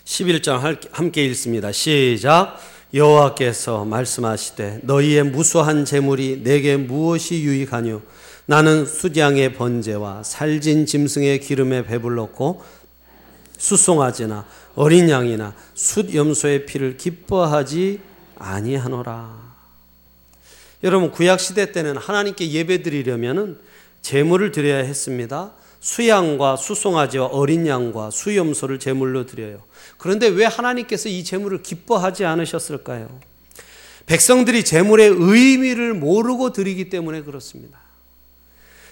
11장 0.04 0.90
함께 0.90 1.24
읽습니다. 1.26 1.70
시작. 1.70 2.58
여호와께서 2.92 3.84
말씀하시되 3.84 4.80
너희의 4.82 5.22
무수한 5.22 5.84
재물이 5.84 6.42
내게 6.42 6.76
무엇이 6.76 7.44
유익하뇨 7.44 8.02
나는 8.46 8.84
수장의 8.84 9.54
번제와 9.54 10.24
살진 10.24 10.86
짐승의 10.86 11.38
기름에 11.38 11.84
배불렀고 11.84 12.64
수송아지나 13.58 14.44
어린 14.74 15.08
양이나 15.08 15.54
숫 15.74 16.12
염소의 16.12 16.66
피를 16.66 16.96
기뻐하지 16.96 18.00
아니하노라. 18.38 19.41
여러분 20.82 21.10
구약 21.10 21.40
시대 21.40 21.72
때는 21.72 21.96
하나님께 21.96 22.50
예배드리려면은 22.50 23.58
제물을 24.02 24.50
드려야 24.50 24.78
했습니다. 24.78 25.52
수양과 25.80 26.56
수송아지와 26.56 27.26
어린 27.26 27.66
양과 27.66 28.10
수염소를 28.10 28.78
제물로 28.78 29.26
드려요. 29.26 29.62
그런데 29.98 30.28
왜 30.28 30.44
하나님께서 30.44 31.08
이 31.08 31.24
제물을 31.24 31.62
기뻐하지 31.62 32.24
않으셨을까요? 32.24 33.20
백성들이 34.06 34.64
제물의 34.64 35.08
의미를 35.16 35.94
모르고 35.94 36.52
드리기 36.52 36.88
때문에 36.88 37.22
그렇습니다. 37.22 37.80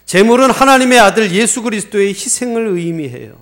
제물은 0.06 0.50
하나님의 0.50 0.98
아들 0.98 1.32
예수 1.32 1.62
그리스도의 1.62 2.08
희생을 2.08 2.66
의미해요. 2.66 3.38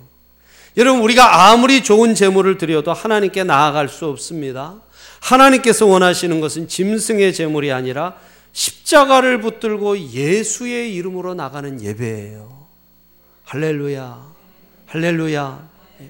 여러분 0.77 1.01
우리가 1.01 1.49
아무리 1.49 1.83
좋은 1.83 2.13
제물을 2.13 2.57
드려도 2.57 2.93
하나님께 2.93 3.43
나아갈 3.43 3.89
수 3.89 4.05
없습니다. 4.05 4.79
하나님께서 5.19 5.87
원하시는 5.87 6.39
것은 6.39 6.67
짐승의 6.67 7.33
제물이 7.33 7.71
아니라 7.71 8.15
십자가를 8.53 9.41
붙들고 9.41 9.97
예수의 9.99 10.93
이름으로 10.95 11.33
나가는 11.33 11.81
예배예요. 11.81 12.67
할렐루야. 13.43 14.27
할렐루야. 14.87 15.69
예. 16.01 16.09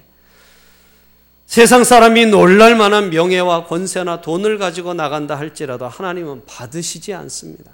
세상 1.46 1.84
사람이 1.84 2.26
놀랄 2.26 2.76
만한 2.76 3.10
명예와 3.10 3.66
권세나 3.66 4.20
돈을 4.20 4.58
가지고 4.58 4.94
나간다 4.94 5.38
할지라도 5.38 5.86
하나님은 5.88 6.44
받으시지 6.46 7.14
않습니다. 7.14 7.70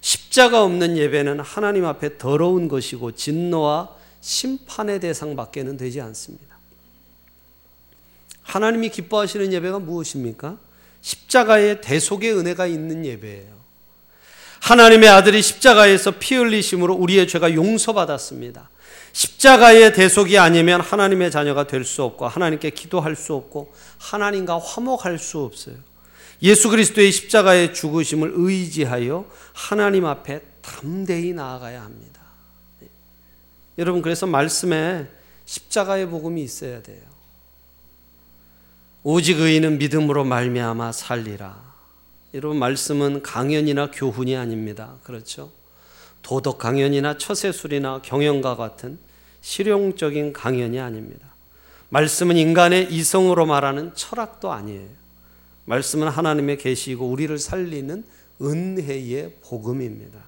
십자가 0.00 0.62
없는 0.62 0.96
예배는 0.96 1.40
하나님 1.40 1.84
앞에 1.84 2.18
더러운 2.18 2.68
것이고 2.68 3.12
진노와 3.12 3.90
심판의 4.20 5.00
대상밖에는 5.00 5.76
되지 5.76 6.00
않습니다. 6.00 6.56
하나님이 8.42 8.88
기뻐하시는 8.88 9.52
예배가 9.52 9.78
무엇입니까? 9.80 10.58
십자가의 11.00 11.80
대속의 11.80 12.36
은혜가 12.36 12.66
있는 12.66 13.04
예배예요. 13.04 13.57
하나님의 14.60 15.08
아들이 15.08 15.42
십자가에서 15.42 16.12
피 16.18 16.34
흘리심으로 16.36 16.94
우리의 16.94 17.28
죄가 17.28 17.54
용서받았습니다. 17.54 18.70
십자가의 19.12 19.94
대속이 19.94 20.38
아니면 20.38 20.80
하나님의 20.80 21.30
자녀가 21.30 21.66
될 21.66 21.84
수 21.84 22.02
없고 22.02 22.28
하나님께 22.28 22.70
기도할 22.70 23.16
수 23.16 23.34
없고 23.34 23.72
하나님과 23.98 24.58
화목할 24.58 25.18
수 25.18 25.40
없어요. 25.40 25.76
예수 26.42 26.68
그리스도의 26.70 27.10
십자가의 27.10 27.74
죽으심을 27.74 28.32
의지하여 28.34 29.24
하나님 29.52 30.04
앞에 30.06 30.40
담대히 30.62 31.32
나아가야 31.32 31.82
합니다. 31.82 32.20
여러분 33.78 34.02
그래서 34.02 34.26
말씀에 34.26 35.08
십자가의 35.46 36.06
복음이 36.08 36.42
있어야 36.42 36.82
돼요. 36.82 37.02
오직 39.02 39.40
의인은 39.40 39.78
믿음으로 39.78 40.24
말미암아 40.24 40.92
살리라. 40.92 41.67
여러분 42.34 42.58
말씀은 42.58 43.22
강연이나 43.22 43.90
교훈이 43.90 44.36
아닙니다. 44.36 44.96
그렇죠? 45.02 45.50
도덕 46.22 46.58
강연이나 46.58 47.16
처세술이나 47.16 48.02
경영과 48.02 48.56
같은 48.56 48.98
실용적인 49.40 50.32
강연이 50.32 50.78
아닙니다. 50.78 51.26
말씀은 51.88 52.36
인간의 52.36 52.92
이성으로 52.92 53.46
말하는 53.46 53.94
철학도 53.94 54.52
아니에요. 54.52 54.88
말씀은 55.64 56.08
하나님의 56.08 56.58
계시이고 56.58 57.08
우리를 57.08 57.38
살리는 57.38 58.04
은혜의 58.42 59.36
복음입니다. 59.42 60.20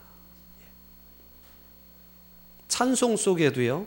찬송 2.68 3.16
속에도요. 3.16 3.86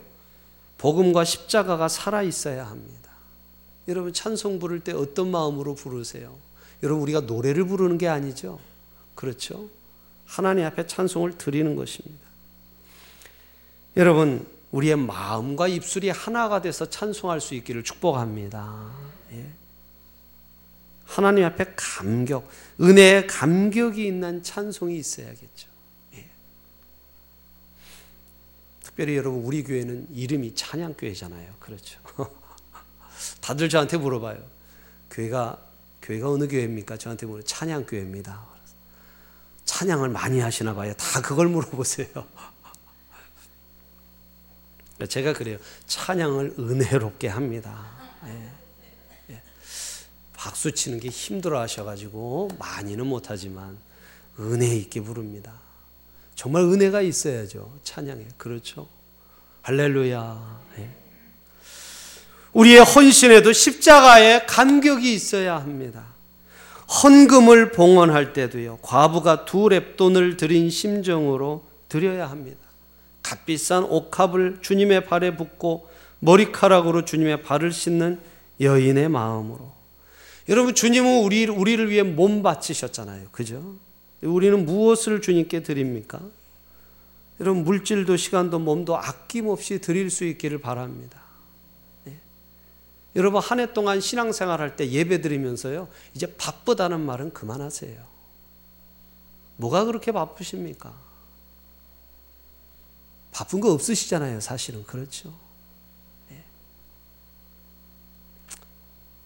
복음과 0.78 1.24
십자가가 1.24 1.88
살아 1.88 2.22
있어야 2.22 2.68
합니다. 2.68 3.12
여러분 3.88 4.14
찬송 4.14 4.60
부를 4.60 4.82
때 4.82 4.92
어떤 4.92 5.32
마음으로 5.32 5.74
부르세요? 5.76 6.38
여러분 6.84 7.02
우리가 7.02 7.22
노래를 7.22 7.66
부르는 7.66 7.98
게 7.98 8.08
아니죠. 8.08 8.60
그렇죠? 9.16 9.70
하나님 10.26 10.66
앞에 10.66 10.86
찬송을 10.86 11.38
드리는 11.38 11.76
것입니다. 11.76 12.24
여러분 13.96 14.46
우리의 14.72 14.98
마음과 14.98 15.68
입술이 15.70 16.10
하나가 16.10 16.62
돼서 16.62 16.90
찬송할 16.90 17.40
수 17.40 17.56
있기를 17.56 17.84
축복합니다. 17.84 18.92
예. 19.32 19.50
하나님 21.06 21.46
앞에 21.46 21.74
감격, 21.76 22.50
은혜의 22.82 23.28
감격이 23.28 24.06
있는 24.06 24.44
찬송이 24.44 24.98
있어야겠죠. 24.98 25.70
예. 26.16 26.26
특별히 28.82 29.16
여러분 29.16 29.44
우리 29.44 29.64
교회는 29.64 30.08
이름이 30.12 30.56
찬양교회잖아요. 30.56 31.54
그렇죠. 31.60 32.02
다들 33.42 33.70
저한테 33.70 33.98
물어봐요. 33.98 34.44
교회가 35.12 35.73
교회가 36.04 36.30
어느 36.30 36.48
교회입니까? 36.48 36.98
저한테 36.98 37.26
물어 37.26 37.42
찬양교회입니다. 37.44 38.46
찬양을 39.66 40.10
많이 40.10 40.40
하시나 40.40 40.76
봐요. 40.76 40.94
다 40.96 41.22
그걸 41.22 41.48
물어보세요. 41.48 42.08
제가 45.10 45.34
그래요. 45.34 45.58
찬양을 45.88 46.56
은혜롭게 46.60 47.30
합니다. 47.30 47.86
예. 48.26 48.52
예. 49.32 49.42
박수 50.34 50.72
치는 50.74 51.00
게 51.00 51.10
힘들어 51.10 51.60
하셔가지고 51.62 52.50
많이는 52.60 53.08
못하지만 53.08 53.78
은혜 54.40 54.76
있게 54.76 55.02
부릅니다. 55.02 55.54
정말 56.36 56.64
은혜가 56.64 57.02
있어야죠. 57.02 57.80
찬양에. 57.84 58.28
그렇죠. 58.38 58.88
할렐루야. 59.62 60.62
예. 60.80 61.03
우리의 62.54 62.80
헌신에도 62.80 63.52
십자가에 63.52 64.46
간격이 64.46 65.14
있어야 65.14 65.58
합니다. 65.58 66.06
헌금을 67.04 67.72
봉헌할 67.72 68.34
때도요. 68.34 68.78
과부가 68.82 69.46
두 69.46 69.70
랩돈을 69.70 70.38
드린 70.38 70.70
심정으로 70.70 71.64
드려야 71.90 72.30
합니다. 72.30 72.60
값비싼 73.24 73.84
옥합을 73.84 74.60
주님의 74.62 75.06
발에 75.06 75.36
붓고 75.36 75.90
머리카락으로 76.20 77.06
주님의 77.06 77.42
발을 77.42 77.72
씻는 77.72 78.20
여인의 78.62 79.10
마음으로. 79.10 79.74
여러분 80.50 80.76
주님은 80.76 81.24
우리 81.24 81.46
우리를 81.46 81.90
위해 81.90 82.04
몸 82.04 82.44
바치셨잖아요. 82.44 83.30
그죠? 83.32 83.76
우리는 84.22 84.66
무엇을 84.66 85.22
주님께 85.22 85.64
드립니까? 85.64 86.20
여러분 87.40 87.64
물질도 87.64 88.18
시간도 88.18 88.60
몸도 88.60 88.98
아낌없이 88.98 89.80
드릴 89.80 90.10
수 90.10 90.26
있기를 90.26 90.60
바랍니다. 90.60 91.23
네. 93.14 93.20
여러분 93.20 93.42
한 93.42 93.60
해 93.60 93.74
동안 93.74 94.02
신앙생활 94.02 94.60
할 94.60 94.76
때 94.76 94.90
예배 94.90 95.22
드리면서요. 95.22 95.88
이제 96.14 96.36
바쁘다는 96.36 97.00
말은 97.02 97.34
그만하세요. 97.34 98.14
뭐가 99.58 99.86
그렇게 99.86 100.12
바쁘십니까? 100.12 100.94
바쁜 103.32 103.60
거 103.60 103.72
없으시잖아요, 103.72 104.42
사실은. 104.42 104.84
그렇죠. 104.84 105.34
네. 106.30 106.44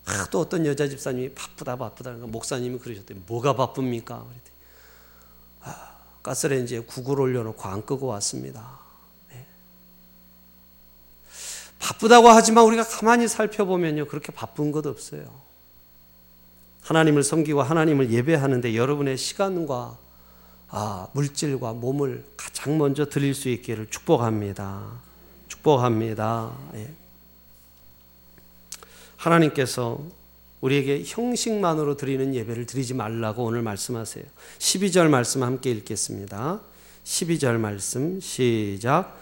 아, 0.06 0.28
또 0.32 0.39
어떤 0.41 0.65
여자 0.65 0.88
집사님이 0.88 1.34
바쁘다, 1.34 1.76
바쁘다는 1.78 2.21
거 2.21 2.28
목사님이 2.28 2.80
그러셨대요. 2.80 3.19
뭐가 3.28 3.56
바쁩니까? 3.56 4.19
그랬더니, 4.19 4.56
아, 5.62 5.97
가스레인지에 6.23 6.80
국을 6.82 7.19
올려놓고 7.19 7.62
안 7.67 7.86
끄고 7.86 8.08
왔습니다. 8.08 8.80
네. 11.80 11.88
바쁘다고 11.88 12.30
하지만 12.30 12.66
우리가 12.66 12.84
가만히 12.84 13.28
살펴보면요. 13.28 14.06
그렇게 14.06 14.32
바쁜 14.32 14.72
것 14.72 14.86
없어요. 14.86 15.48
하나님을 16.82 17.24
섬기고 17.24 17.62
하나님을 17.62 18.12
예배하는데 18.12 18.76
여러분의 18.76 19.18
시간과 19.18 19.98
아, 20.70 21.08
물질과 21.13 21.74
몸을 21.74 22.26
가장 22.36 22.78
먼저 22.78 23.06
드릴 23.06 23.34
수 23.34 23.50
있기를 23.50 23.88
축복합니다. 23.90 25.02
축복합니다. 25.48 26.52
예. 26.76 26.92
하나님께서 29.16 30.00
우리에게 30.62 31.04
형식만으로 31.06 31.98
드리는 31.98 32.34
예배를 32.34 32.66
드리지 32.66 32.94
말라고 32.94 33.44
오늘 33.46 33.62
말씀하세요. 33.62 34.26
12절 34.60 35.10
말씀 35.10 35.44
함께 35.44 35.72
읽겠습니다. 35.72 36.60
12절 37.04 37.58
말씀 37.58 38.20
시작. 38.20 39.18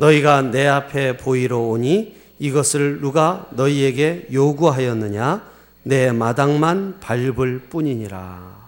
너희가 0.00 0.40
내 0.40 0.66
앞에 0.66 1.18
보이러 1.18 1.58
오니 1.58 2.16
이것을 2.38 3.00
누가 3.00 3.46
너희에게 3.50 4.28
요구하였느냐? 4.32 5.42
내 5.82 6.10
마당만 6.10 7.00
밟을 7.00 7.66
뿐이니라. 7.68 8.60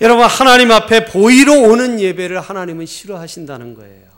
여러분 0.00 0.24
하나님 0.26 0.72
앞에 0.72 1.06
보이러 1.06 1.54
오는 1.54 2.00
예배를 2.00 2.40
하나님은 2.40 2.84
싫어하신다는 2.84 3.74
거예요. 3.76 4.08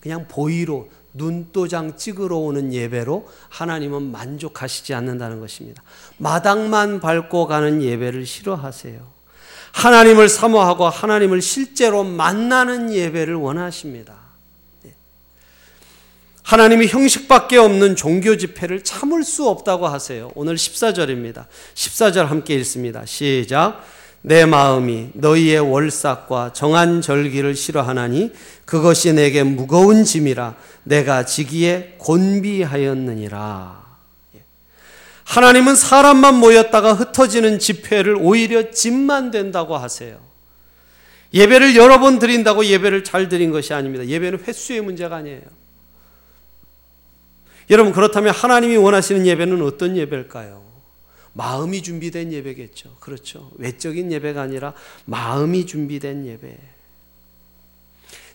그냥 0.00 0.26
보이로 0.28 0.88
눈도장 1.12 1.98
찍으러 1.98 2.38
오는 2.38 2.72
예배로 2.72 3.28
하나님은 3.50 4.10
만족하시지 4.10 4.94
않는다는 4.94 5.40
것입니다. 5.40 5.82
마당만 6.16 7.00
밟고 7.00 7.46
가는 7.48 7.82
예배를 7.82 8.24
싫어하세요. 8.24 8.98
하나님을 9.72 10.30
사모하고 10.30 10.88
하나님을 10.88 11.42
실제로 11.42 12.02
만나는 12.02 12.94
예배를 12.94 13.34
원하십니다. 13.34 14.19
예. 16.50 16.54
하나님이 16.56 16.88
형식밖에 16.88 17.58
없는 17.58 17.94
종교 17.94 18.36
집회를 18.36 18.82
참을 18.82 19.22
수 19.22 19.48
없다고 19.48 19.86
하세요. 19.86 20.32
오늘 20.34 20.56
14절입니다. 20.56 21.46
14절 21.74 22.24
함께 22.26 22.54
읽습니다. 22.56 23.06
시작. 23.06 23.84
내 24.22 24.44
마음이 24.44 25.10
너희의 25.14 25.60
월삭과 25.60 26.52
정한 26.52 27.00
절기를 27.00 27.54
싫어하나니 27.54 28.32
그것이 28.66 29.14
내게 29.14 29.44
무거운 29.44 30.04
짐이라 30.04 30.56
내가 30.82 31.24
지기에 31.24 31.94
곤비하였느니라. 31.98 33.84
예. 34.34 34.44
하나님은 35.24 35.76
사람만 35.76 36.34
모였다가 36.34 36.94
흩어지는 36.94 37.60
집회를 37.60 38.16
오히려 38.18 38.72
짐만 38.72 39.30
된다고 39.30 39.76
하세요. 39.76 40.18
예배를 41.32 41.76
여러 41.76 42.00
번 42.00 42.18
드린다고 42.18 42.66
예배를 42.66 43.04
잘 43.04 43.28
드린 43.28 43.52
것이 43.52 43.72
아닙니다. 43.72 44.04
예배는 44.04 44.40
횟수의 44.46 44.80
문제가 44.80 45.16
아니에요. 45.16 45.59
여러분 47.70 47.92
그렇다면 47.92 48.34
하나님이 48.34 48.76
원하시는 48.76 49.26
예배는 49.26 49.62
어떤 49.62 49.96
예배일까요? 49.96 50.68
마음이 51.32 51.82
준비된 51.82 52.32
예배겠죠. 52.32 52.96
그렇죠. 52.98 53.52
외적인 53.58 54.10
예배가 54.10 54.42
아니라 54.42 54.74
마음이 55.04 55.66
준비된 55.66 56.26
예배. 56.26 56.58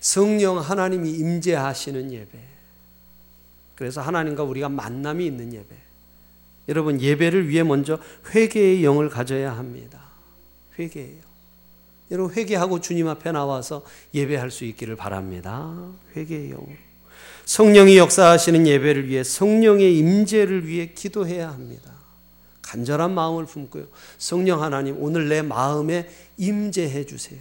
성령 0.00 0.58
하나님이 0.58 1.10
임재하시는 1.10 2.12
예배. 2.12 2.38
그래서 3.74 4.00
하나님과 4.00 4.42
우리가 4.42 4.70
만남이 4.70 5.26
있는 5.26 5.52
예배. 5.52 5.66
여러분 6.68 7.00
예배를 7.00 7.48
위해 7.48 7.62
먼저 7.62 7.98
회개의 8.34 8.82
영을 8.82 9.10
가져야 9.10 9.56
합니다. 9.56 10.00
회개의 10.78 11.10
영. 11.10 11.26
여러분 12.10 12.34
회개하고 12.34 12.80
주님 12.80 13.08
앞에 13.08 13.32
나와서 13.32 13.84
예배할 14.14 14.50
수 14.50 14.64
있기를 14.64 14.96
바랍니다. 14.96 15.76
회개의 16.16 16.52
영. 16.52 16.85
성령이 17.46 17.96
역사하시는 17.96 18.66
예배를 18.66 19.08
위해 19.08 19.22
성령의 19.24 19.96
임재를 19.96 20.66
위해 20.66 20.92
기도해야 20.94 21.48
합니다. 21.48 21.92
간절한 22.62 23.14
마음을 23.14 23.46
품고요. 23.46 23.86
성령 24.18 24.62
하나님 24.62 25.00
오늘 25.00 25.28
내 25.28 25.42
마음에 25.42 26.10
임재해 26.36 27.06
주세요. 27.06 27.40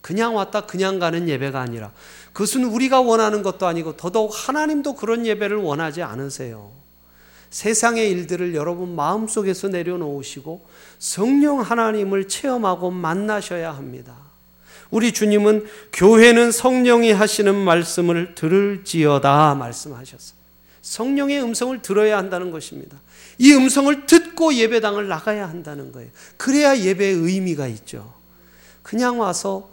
그냥 0.00 0.36
왔다 0.36 0.62
그냥 0.62 1.00
가는 1.00 1.28
예배가 1.28 1.60
아니라 1.60 1.92
그것은 2.32 2.64
우리가 2.64 3.00
원하는 3.00 3.42
것도 3.42 3.66
아니고 3.66 3.96
더더욱 3.96 4.30
하나님도 4.32 4.94
그런 4.94 5.26
예배를 5.26 5.56
원하지 5.56 6.02
않으세요. 6.02 6.70
세상의 7.50 8.10
일들을 8.12 8.54
여러분 8.54 8.94
마음속에서 8.94 9.68
내려놓으시고 9.68 10.64
성령 11.00 11.60
하나님을 11.60 12.28
체험하고 12.28 12.92
만나셔야 12.92 13.74
합니다. 13.74 14.27
우리 14.90 15.12
주님은 15.12 15.66
교회는 15.92 16.52
성령이 16.52 17.12
하시는 17.12 17.54
말씀을 17.54 18.34
들을지어다 18.34 19.54
말씀하셨어요. 19.54 20.38
성령의 20.82 21.42
음성을 21.42 21.82
들어야 21.82 22.16
한다는 22.16 22.50
것입니다. 22.50 22.98
이 23.36 23.52
음성을 23.52 24.06
듣고 24.06 24.54
예배당을 24.54 25.08
나가야 25.08 25.48
한다는 25.48 25.92
거예요. 25.92 26.10
그래야 26.36 26.78
예배의 26.78 27.14
의미가 27.14 27.66
있죠. 27.68 28.14
그냥 28.82 29.20
와서 29.20 29.70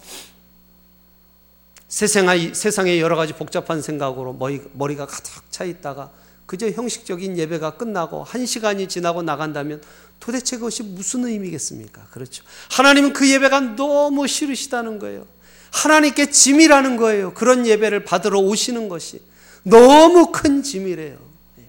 세상의 1.88 3.00
여러 3.00 3.16
가지 3.16 3.32
복잡한 3.32 3.82
생각으로 3.82 4.34
머리가 4.74 5.06
가득 5.06 5.50
차 5.50 5.64
있다가 5.64 6.12
그저 6.46 6.70
형식적인 6.70 7.38
예배가 7.38 7.78
끝나고 7.78 8.24
한 8.24 8.46
시간이 8.46 8.88
지나고 8.88 9.22
나간다면 9.24 9.82
도대체 10.20 10.58
그것이 10.58 10.84
무슨 10.84 11.26
의미겠습니까? 11.26 12.08
그렇죠. 12.12 12.44
하나님은 12.72 13.14
그 13.14 13.30
예배가 13.30 13.76
너무 13.76 14.28
싫으시다는 14.28 15.00
거예요. 15.00 15.28
하나님께 15.72 16.32
짐이라는 16.32 16.98
거예요. 16.98 17.34
그런 17.34 17.68
예배를 17.68 18.06
받으러 18.06 18.40
오시는 18.40 18.90
것이 18.90 19.22
너무 19.64 20.32
큰 20.32 20.64
짐이래요. 20.64 21.18
예. 21.60 21.64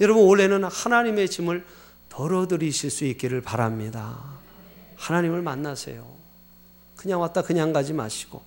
여러분 0.00 0.24
올해는 0.24 0.64
하나님의 0.64 1.30
짐을 1.30 1.64
덜어드리실 2.08 2.90
수 2.90 3.04
있기를 3.04 3.42
바랍니다. 3.42 4.18
하나님을 4.96 5.42
만나세요. 5.42 6.16
그냥 6.96 7.20
왔다 7.20 7.42
그냥 7.42 7.72
가지 7.72 7.92
마시고 7.92 8.42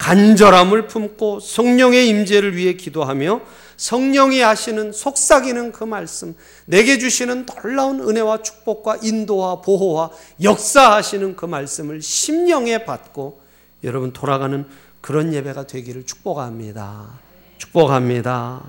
간절함을 0.00 0.86
품고 0.86 1.40
성령의 1.40 2.08
임재를 2.08 2.56
위해 2.56 2.72
기도하며 2.72 3.42
성령이 3.76 4.40
하시는 4.40 4.92
속삭이는 4.92 5.72
그 5.72 5.84
말씀, 5.84 6.34
내게 6.64 6.98
주시는 6.98 7.44
놀라운 7.44 8.00
은혜와 8.00 8.42
축복과 8.42 8.98
인도와 9.02 9.60
보호와 9.60 10.10
역사하시는 10.42 11.36
그 11.36 11.44
말씀을 11.44 12.00
심령에 12.00 12.84
받고 12.84 13.40
여러분 13.84 14.12
돌아가는 14.12 14.66
그런 15.02 15.34
예배가 15.34 15.66
되기를 15.66 16.06
축복합니다. 16.06 17.20
축복합니다. 17.58 18.62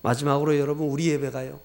마지막으로 0.00 0.58
여러분 0.58 0.88
우리 0.88 1.08
예배가요. 1.08 1.60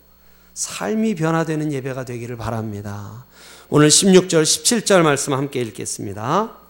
삶이 0.54 1.16
변화되는 1.16 1.72
예배가 1.72 2.04
되기를 2.04 2.36
바랍니다. 2.36 3.26
오늘 3.70 3.88
16절, 3.88 4.44
17절 4.44 5.02
말씀 5.02 5.34
함께 5.34 5.62
읽겠습니다. 5.62 6.67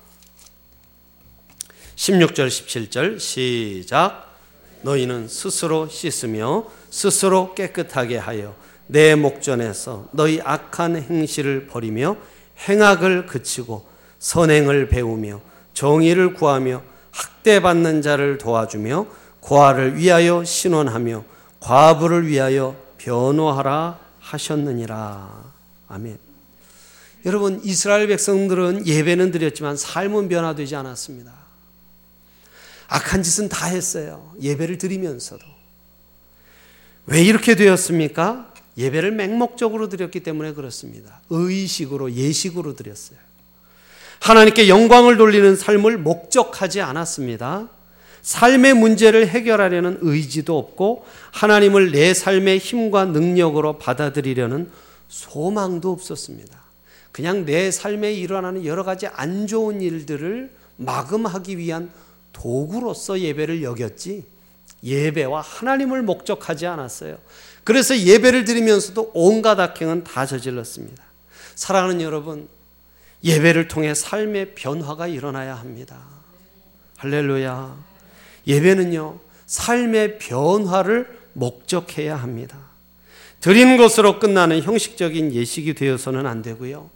16절 1.98 2.48
17절 2.48 3.20
시작 3.20 4.32
너희는 4.84 5.28
스스로 5.28 5.90
씻으며 5.90 6.66
스스로 6.90 7.54
깨끗하게 7.56 8.18
하여 8.18 8.56
내 8.86 9.16
목전에서 9.16 10.08
너희 10.12 10.40
악한 10.42 10.96
행실을 10.96 11.68
버리며 11.68 12.16
행악을 12.70 13.26
그치고 13.26 13.86
선행을 14.20 14.88
배우며 14.88 15.42
정의를 15.74 16.34
구하며 16.34 16.84
학대받는 17.12 18.02
자를 18.02 18.38
도와주며 18.38 19.08
고아를 19.42 19.98
위하여 19.98 20.44
신원하며 20.44 21.24
과부를 21.60 22.28
위하여 22.28 22.76
변호하라 22.98 24.00
하셨느니라. 24.20 25.44
아멘. 25.88 26.18
여러분 27.26 27.60
이스라엘 27.64 28.08
백성들은 28.08 28.86
예배는 28.86 29.32
드렸지만 29.32 29.76
삶은 29.76 30.30
변화되지 30.30 30.76
않았습니다. 30.76 31.47
악한 32.88 33.24
짓은 33.24 33.50
다 33.50 33.68
했어요. 33.68 34.34
예배를 34.42 34.78
드리면서도. 34.78 35.44
왜 37.08 37.24
이렇게 37.24 37.56
되었습니까? 37.56 38.54
예배를 38.78 39.12
맹목적으로 39.12 39.90
드렸기 39.90 40.22
때문에 40.22 40.54
그렇습니다. 40.54 41.22
의식으로, 41.30 42.14
예식으로 42.14 42.76
드렸어요. 42.76 43.18
하나님께 44.20 44.68
영광을 44.68 45.18
돌리는 45.18 45.56
삶을 45.56 45.98
목적하지 45.98 46.82
않았습니다. 46.82 47.70
삶의 48.22 48.74
문제를 48.74 49.28
해결하려는 49.28 50.00
의지도 50.02 50.58
없고 50.58 51.06
하나님을 51.32 51.92
내 51.92 52.14
삶의 52.14 52.58
힘과 52.58 53.06
능력으로 53.06 53.78
받아들이려는 53.78 54.70
소망도 55.08 55.92
없었습니다. 55.92 56.58
그냥 57.12 57.46
내 57.46 57.72
삶에 57.72 58.14
일어나는 58.14 58.66
여러 58.66 58.84
가지 58.84 59.08
안 59.08 59.48
좋은 59.48 59.82
일들을 59.82 60.54
마금하기 60.76 61.58
위한 61.58 61.90
도구로서 62.38 63.20
예배를 63.20 63.64
여겼지 63.64 64.24
예배와 64.84 65.42
하나님을 65.42 66.04
목적하지 66.04 66.68
않았어요. 66.68 67.18
그래서 67.64 67.98
예배를 67.98 68.46
드리면서도 68.46 69.12
온갖 69.14 69.60
악행은 69.60 70.04
다 70.04 70.26
저질렀습니다. 70.26 71.04
사랑하는 71.56 72.02
여러분, 72.02 72.48
예배를 73.24 73.68
통해 73.68 73.94
삶의 73.96 74.54
변화가 74.54 75.08
일어나야 75.08 75.56
합니다. 75.56 76.00
할렐루야. 76.98 77.76
예배는요, 78.46 79.20
삶의 79.48 80.20
변화를 80.20 81.18
목적해야 81.34 82.16
합니다. 82.16 82.60
드린 83.42 83.78
것으로 83.78 84.20
끝나는 84.20 84.62
형식적인 84.62 85.34
예식이 85.34 85.74
되어서는 85.74 86.28
안 86.28 86.42
되고요. 86.44 86.90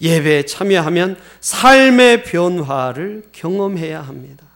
예배에 0.00 0.44
참여하면 0.44 1.18
삶의 1.40 2.24
변화를 2.24 3.22
경험해야 3.32 4.02
합니다. 4.02 4.47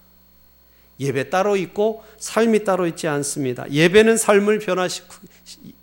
예배 1.00 1.30
따로 1.30 1.56
있고 1.56 2.04
삶이 2.18 2.64
따로 2.64 2.86
있지 2.86 3.08
않습니다. 3.08 3.70
예배는 3.70 4.16
삶을 4.16 4.60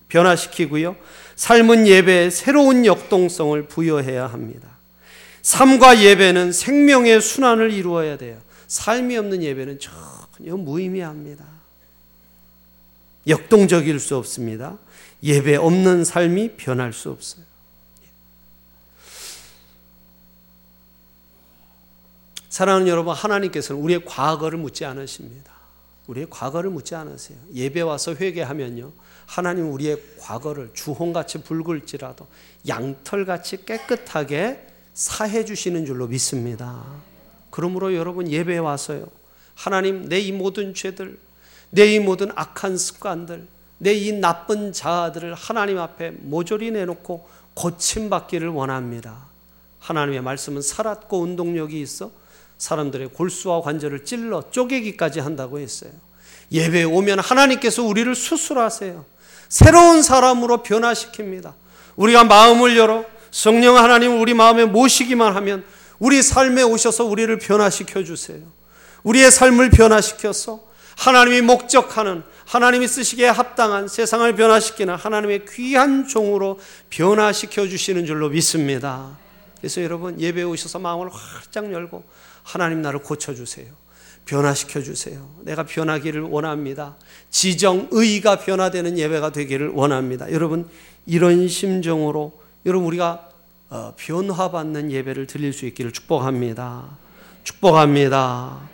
변화시키 0.07 0.65
고요. 0.65 0.95
삶은 1.35 1.87
예배에 1.87 2.29
새로운 2.29 2.85
역동성을 2.85 3.67
부여해야 3.67 4.27
합니다. 4.27 4.67
삶과 5.41 6.01
예배는 6.01 6.51
생명의 6.51 7.21
순환을 7.21 7.71
이루어야 7.71 8.17
돼요. 8.17 8.37
삶이 8.67 9.17
없는 9.17 9.43
예배는 9.43 9.79
전혀 9.79 10.55
무의미합니다. 10.55 11.43
역동적일 13.27 13.99
수 13.99 14.15
없습니다. 14.15 14.77
예배 15.23 15.55
없는 15.55 16.05
삶이 16.05 16.51
변할 16.57 16.93
수 16.93 17.09
없어요. 17.09 17.48
사랑하는 22.49 22.87
여러분, 22.87 23.13
하나님께서는 23.13 23.81
우리의 23.81 24.05
과거를 24.05 24.57
묻지 24.57 24.83
않으십니다. 24.85 25.53
우리의 26.07 26.27
과거를 26.29 26.71
묻지 26.71 26.95
않으세요. 26.95 27.37
예배 27.53 27.81
와서 27.81 28.15
회개하면요. 28.15 28.91
하나님 29.27 29.71
우리의 29.71 30.01
과거를 30.19 30.71
주홍같이 30.73 31.43
붉을지라도 31.43 32.25
양털같이 32.67 33.65
깨끗하게 33.65 34.65
사해 34.95 35.45
주시는 35.45 35.85
줄로 35.85 36.07
믿습니다. 36.07 36.83
그러므로 37.51 37.93
여러분 37.93 38.27
예배에 38.27 38.57
와서요. 38.57 39.05
하나님 39.53 40.09
내 40.09 40.19
이 40.19 40.31
모든 40.31 40.73
죄들, 40.73 41.19
내 41.69 41.93
이 41.93 41.99
모든 41.99 42.31
악한 42.35 42.77
습관들, 42.77 43.47
내 43.77 43.93
이 43.93 44.11
나쁜 44.13 44.73
자아들을 44.73 45.35
하나님 45.35 45.77
앞에 45.77 46.11
모조리 46.11 46.71
내놓고 46.71 47.29
고침받기를 47.53 48.47
원합니다. 48.49 49.27
하나님의 49.79 50.21
말씀은 50.21 50.63
살았고 50.63 51.19
운동력이 51.21 51.79
있어 51.79 52.11
사람들의 52.59 53.09
골수와 53.09 53.61
관절을 53.61 54.05
찔러 54.05 54.51
쪼개기까지 54.51 55.19
한다고 55.21 55.59
했어요. 55.59 55.91
예배에 56.51 56.83
오면 56.83 57.19
하나님께서 57.19 57.83
우리를 57.83 58.13
수술하세요. 58.13 59.05
새로운 59.47 60.03
사람으로 60.03 60.61
변화시킵니다. 60.61 61.53
우리가 61.95 62.25
마음을 62.25 62.77
열어 62.77 63.05
성령 63.31 63.77
하나님 63.77 64.21
우리 64.21 64.33
마음에 64.33 64.65
모시기만 64.65 65.35
하면 65.35 65.63
우리 65.99 66.21
삶에 66.21 66.61
오셔서 66.61 67.05
우리를 67.05 67.35
변화시켜 67.39 68.03
주세요. 68.03 68.39
우리의 69.03 69.31
삶을 69.31 69.69
변화시켜서 69.69 70.61
하나님이 70.97 71.41
목적하는 71.41 72.23
하나님이 72.45 72.87
쓰시기에 72.87 73.29
합당한 73.29 73.87
세상을 73.87 74.35
변화시키는 74.35 74.95
하나님의 74.95 75.45
귀한 75.49 76.07
종으로 76.07 76.59
변화시켜 76.89 77.67
주시는 77.67 78.05
줄로 78.05 78.29
믿습니다. 78.29 79.17
그래서 79.59 79.81
여러분 79.83 80.19
예배에 80.19 80.43
오셔서 80.43 80.79
마음을 80.79 81.09
활짝 81.11 81.71
열고 81.71 82.03
하나님 82.49 82.81
나를 82.81 83.03
고쳐 83.03 83.35
주세요. 83.35 83.67
변화시켜 84.25 84.81
주세요. 84.81 85.29
내가 85.43 85.67
변하기를 85.67 86.21
원합니다. 86.21 86.95
지정의가 87.29 88.39
변화되는 88.39 88.97
예배가 88.97 89.31
되기를 89.31 89.69
원합니다. 89.69 90.31
여러분 90.31 90.67
이런 91.05 91.47
심정으로 91.47 92.39
여러분 92.65 92.87
우리가 92.87 93.29
어, 93.69 93.93
변화받는 93.97 94.91
예배를 94.91 95.27
드릴 95.27 95.53
수 95.53 95.67
있기를 95.67 95.91
축복합니다. 95.91 96.97
축복합니다. 97.43 98.67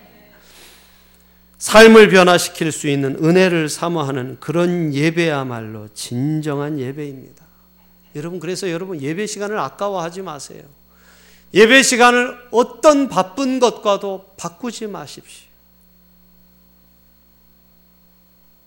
삶을 1.58 2.10
변화시킬 2.10 2.72
수 2.72 2.88
있는 2.88 3.22
은혜를 3.22 3.68
사모하는 3.68 4.38
그런 4.40 4.94
예배야말로 4.94 5.90
진정한 5.94 6.80
예배입니다. 6.80 7.44
여러분, 8.16 8.40
그래서 8.40 8.72
여러분 8.72 9.02
예배 9.02 9.26
시간을 9.26 9.60
아까워하지 9.60 10.22
마세요. 10.22 10.64
예배 11.54 11.84
시간을 11.84 12.50
어떤 12.52 13.08
바쁜 13.08 13.60
것과도 13.60 14.34
바꾸지 14.38 14.88
마십시오. 14.88 15.46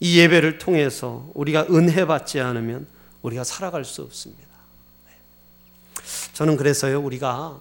이 0.01 0.19
예배를 0.19 0.59
통해서 0.59 1.29
우리가 1.35 1.67
은혜 1.71 2.07
받지 2.07 2.41
않으면 2.41 2.87
우리가 3.23 3.45
살아갈 3.45 3.85
수 3.85 4.03
없습니다. 4.03 4.47
저는 6.35 6.57
그래서요, 6.57 7.01
우리가 7.03 7.61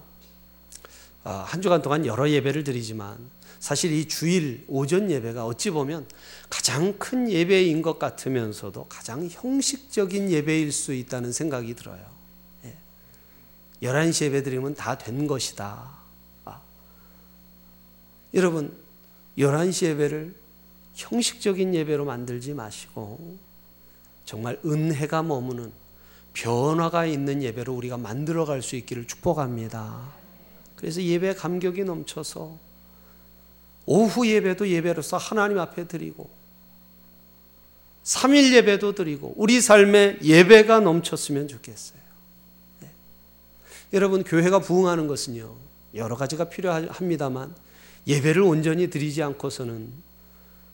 아, 1.24 1.32
한 1.48 1.62
주간 1.62 1.82
동안 1.82 2.06
여러 2.06 2.30
예배를 2.30 2.64
드리지만 2.64 3.18
사실 3.60 3.92
이 3.92 4.08
주일 4.08 4.64
오전 4.68 5.12
예배가 5.12 5.46
어찌 5.46 5.72
보면 5.72 6.08
가장 6.50 6.98
큰 6.98 7.30
예배인 7.30 7.82
것 7.82 8.00
같으면서도 8.00 8.86
가장 8.86 9.28
형식적인 9.30 10.32
예배일 10.32 10.72
수 10.72 10.94
있다는 10.94 11.34
생각이 11.34 11.74
들어요. 11.74 12.17
11시 13.82 14.26
예배 14.26 14.44
드리면 14.44 14.76
다 14.76 14.98
된 14.98 15.28
것이다. 15.28 15.90
아. 16.46 16.62
여러분, 18.34 18.76
11시 19.38 19.88
예배를 19.88 20.34
형식적인 20.96 21.76
예배로 21.76 22.06
만들지 22.06 22.54
마시고 22.54 23.38
정말 24.26 24.60
은혜가 24.66 25.24
머무는 25.24 25.72
변화가 26.34 27.06
있는 27.06 27.42
예배로 27.44 27.74
우리가 27.74 27.98
만들어 27.98 28.46
갈 28.46 28.62
수 28.62 28.76
있기를 28.76 29.06
축복합니다. 29.08 30.02
그래서 30.76 31.02
예배 31.02 31.36
감격이 31.36 31.84
넘쳐서 31.84 32.58
오후 33.86 34.28
예배도 34.28 34.68
예배로서 34.68 35.18
하나님 35.18 35.60
앞에 35.60 35.88
드리고 35.88 36.30
3일 38.04 38.54
예배도 38.54 38.96
드리고 38.96 39.34
우리 39.38 39.62
삶에 39.62 40.18
예배가 40.22 40.80
넘쳤으면 40.82 41.48
좋겠어요. 41.48 41.97
네. 43.90 43.98
여러분 43.98 44.24
교회가 44.24 44.60
부흥하는 44.60 45.08
것은요 45.08 45.56
여러 45.96 46.16
가지가 46.16 46.46
필요합니다만 46.46 47.56
예배를 48.06 48.42
온전히 48.42 48.90
드리지 48.90 49.24
않고서는 49.24 49.92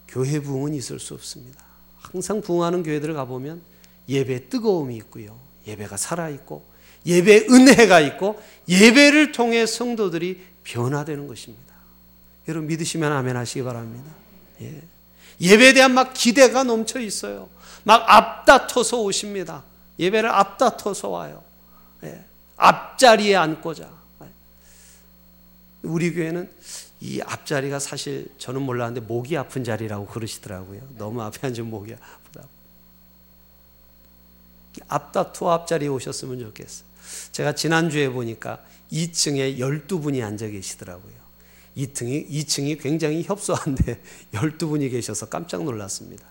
교회 0.08 0.40
부흥은 0.40 0.74
있을 0.76 1.00
수 1.00 1.14
없습니다. 1.14 1.64
항상 2.00 2.42
부흥하는 2.42 2.84
교회들을 2.84 3.14
가보면 3.14 3.62
예배 4.10 4.50
뜨거움이 4.50 4.96
있고요 4.98 5.40
예배가 5.66 5.98
살아 5.98 6.30
있고 6.30 6.66
예배 7.06 7.48
은혜가 7.50 8.00
있고 8.02 8.42
예배를 8.68 9.32
통해 9.32 9.66
성도들이 9.66 10.42
변화되는 10.64 11.28
것입니다. 11.28 11.74
여러분 12.48 12.68
믿으시면 12.68 13.12
아멘 13.12 13.36
하시기 13.38 13.64
바랍니다. 13.64 14.12
예. 14.62 14.82
예배에 15.42 15.74
대한 15.74 15.94
막 15.94 16.14
기대가 16.14 16.64
넘쳐 16.64 17.00
있어요. 17.00 17.50
막 17.84 18.06
앞다퉈서 18.08 19.02
오십니다. 19.02 19.64
예배를 20.00 20.30
앞다퉈서 20.30 21.10
와요. 21.10 21.44
예. 22.04 22.24
앞자리에 22.58 23.36
앉고자. 23.36 24.04
우리 25.84 26.14
교회는 26.14 26.50
이 27.02 27.22
앞자리가 27.22 27.80
사실 27.80 28.28
저는 28.38 28.62
몰랐는데 28.62 29.06
목이 29.06 29.36
아픈 29.38 29.64
자리라고 29.64 30.06
그러시더라고요. 30.08 30.82
너무 30.98 31.22
앞에 31.22 31.48
앉으면 31.48 31.70
목이 31.70 31.94
아프다고. 31.94 32.48
앞다투 34.88 35.50
앞자리에 35.50 35.90
오셨으면 35.90 36.40
좋겠어요. 36.40 36.88
제가 37.34 37.54
지난주에 37.54 38.10
보니까 38.10 38.64
2층에 38.92 39.58
12분이 39.58 40.24
앉아 40.24 40.48
계시더라고요. 40.48 41.14
2층이, 41.76 42.30
2층이 42.30 42.82
굉장히 42.82 43.24
협소한데 43.24 44.02
12분이 44.32 44.90
계셔서 44.92 45.28
깜짝 45.28 45.64
놀랐습니다. 45.64 46.26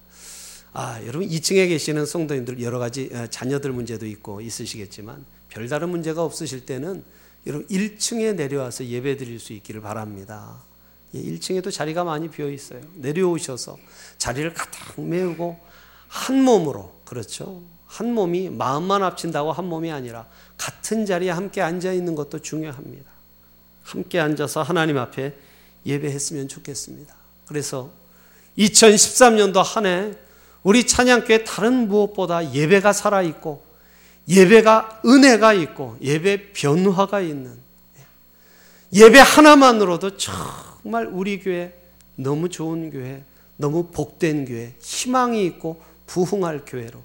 아, 0.72 0.98
여러분 1.02 1.28
2층에 1.28 1.68
계시는 1.68 2.06
성도님들 2.06 2.62
여러 2.62 2.78
가지 2.78 3.11
어, 3.12 3.26
자녀들 3.26 3.72
문제도 3.72 4.06
있고 4.06 4.40
있으시겠지만 4.40 5.24
별다른 5.53 5.91
문제가 5.91 6.25
없으실 6.25 6.65
때는 6.65 7.05
여러분 7.47 7.67
1층에 7.69 8.35
내려와서 8.35 8.87
예배 8.87 9.19
드릴 9.19 9.38
수 9.38 9.53
있기를 9.53 9.83
바랍니다. 9.83 10.57
1층에도 11.15 11.67
예, 11.67 11.71
자리가 11.71 12.05
많이 12.05 12.31
비어 12.31 12.51
있어요. 12.51 12.81
내려오셔서 12.95 13.77
자리를 14.17 14.55
가득 14.55 15.03
메우고 15.03 15.59
한 16.09 16.43
몸으로 16.43 16.95
그렇죠. 17.05 17.62
한 17.87 18.15
몸이 18.15 18.49
마음만 18.49 19.03
합친다고 19.03 19.53
한 19.53 19.67
몸이 19.67 19.93
아니라 19.93 20.27
같은 20.57 21.05
자리에 21.05 21.31
함께 21.31 21.61
앉아 21.61 21.93
있는 21.93 22.15
것도 22.15 22.38
중요합니다. 22.38 23.11
함께 23.83 24.21
앉아서 24.21 24.62
하나님 24.62 24.97
앞에 24.97 25.35
예배했으면 25.85 26.49
좋겠습니다. 26.49 27.15
그래서 27.47 27.91
2013년도 28.57 29.62
한 29.62 29.85
해 29.85 30.15
우리 30.62 30.87
찬양교회 30.87 31.45
다른 31.45 31.88
무엇보다 31.88 32.55
예배가 32.55 32.93
살아 32.93 33.21
있고 33.23 33.65
예배가 34.28 35.02
은혜가 35.04 35.52
있고 35.54 35.96
예배 36.00 36.52
변화가 36.52 37.20
있는 37.20 37.58
예배 38.92 39.18
하나만으로도 39.18 40.16
정말 40.16 41.06
우리 41.06 41.40
교회 41.40 41.74
너무 42.16 42.48
좋은 42.48 42.90
교회, 42.90 43.24
너무 43.56 43.88
복된 43.88 44.44
교회, 44.44 44.74
희망이 44.80 45.44
있고 45.46 45.82
부흥할 46.06 46.64
교회로 46.66 47.02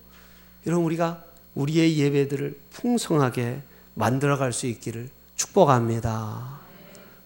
여러분 0.66 0.86
우리가 0.86 1.24
우리의 1.56 1.98
예배들을 1.98 2.60
풍성하게 2.72 3.62
만들어갈 3.94 4.54
수 4.54 4.68
있기를 4.68 5.10
축복합니다. 5.36 6.60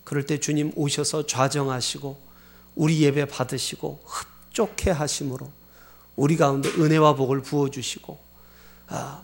그럴 0.03 0.25
때 0.25 0.39
주님 0.39 0.71
오셔서 0.75 1.25
좌정하시고 1.25 2.17
우리 2.75 3.01
예배 3.01 3.25
받으시고 3.25 4.01
흡족해 4.05 4.91
하심으로 4.91 5.51
우리 6.15 6.37
가운데 6.37 6.69
은혜와 6.69 7.15
복을 7.15 7.41
부어 7.41 7.69
주시고 7.69 8.19
아, 8.87 9.23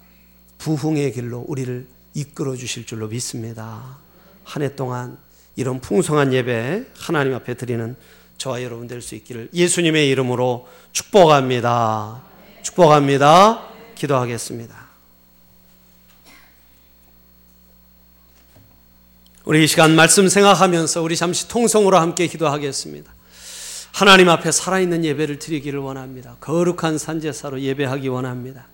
부흥의 0.57 1.11
길로 1.13 1.45
우리를 1.47 1.87
이끌어 2.13 2.55
주실 2.55 2.85
줄로 2.85 3.07
믿습니다. 3.07 3.97
한 4.43 4.63
해 4.63 4.75
동안 4.75 5.17
이런 5.55 5.81
풍성한 5.81 6.33
예배 6.33 6.85
하나님 6.97 7.33
앞에 7.33 7.55
드리는 7.55 7.95
저와 8.37 8.61
여러분 8.63 8.87
될 8.87 9.01
수 9.01 9.15
있기를 9.15 9.49
예수님의 9.53 10.09
이름으로 10.09 10.67
축복합니다. 10.91 12.21
축복합니다. 12.61 13.67
기도하겠습니다. 13.95 14.87
우리 19.45 19.63
이 19.63 19.67
시간 19.67 19.95
말씀 19.95 20.27
생각하면서 20.27 21.01
우리 21.01 21.15
잠시 21.15 21.47
통성으로 21.47 21.97
함께 21.97 22.27
기도하겠습니다. 22.27 23.13
하나님 23.93 24.29
앞에 24.29 24.51
살아있는 24.51 25.05
예배를 25.05 25.39
드리기를 25.39 25.79
원합니다. 25.79 26.35
거룩한 26.41 26.97
산제사로 26.97 27.61
예배하기 27.61 28.09
원합니다. 28.09 28.65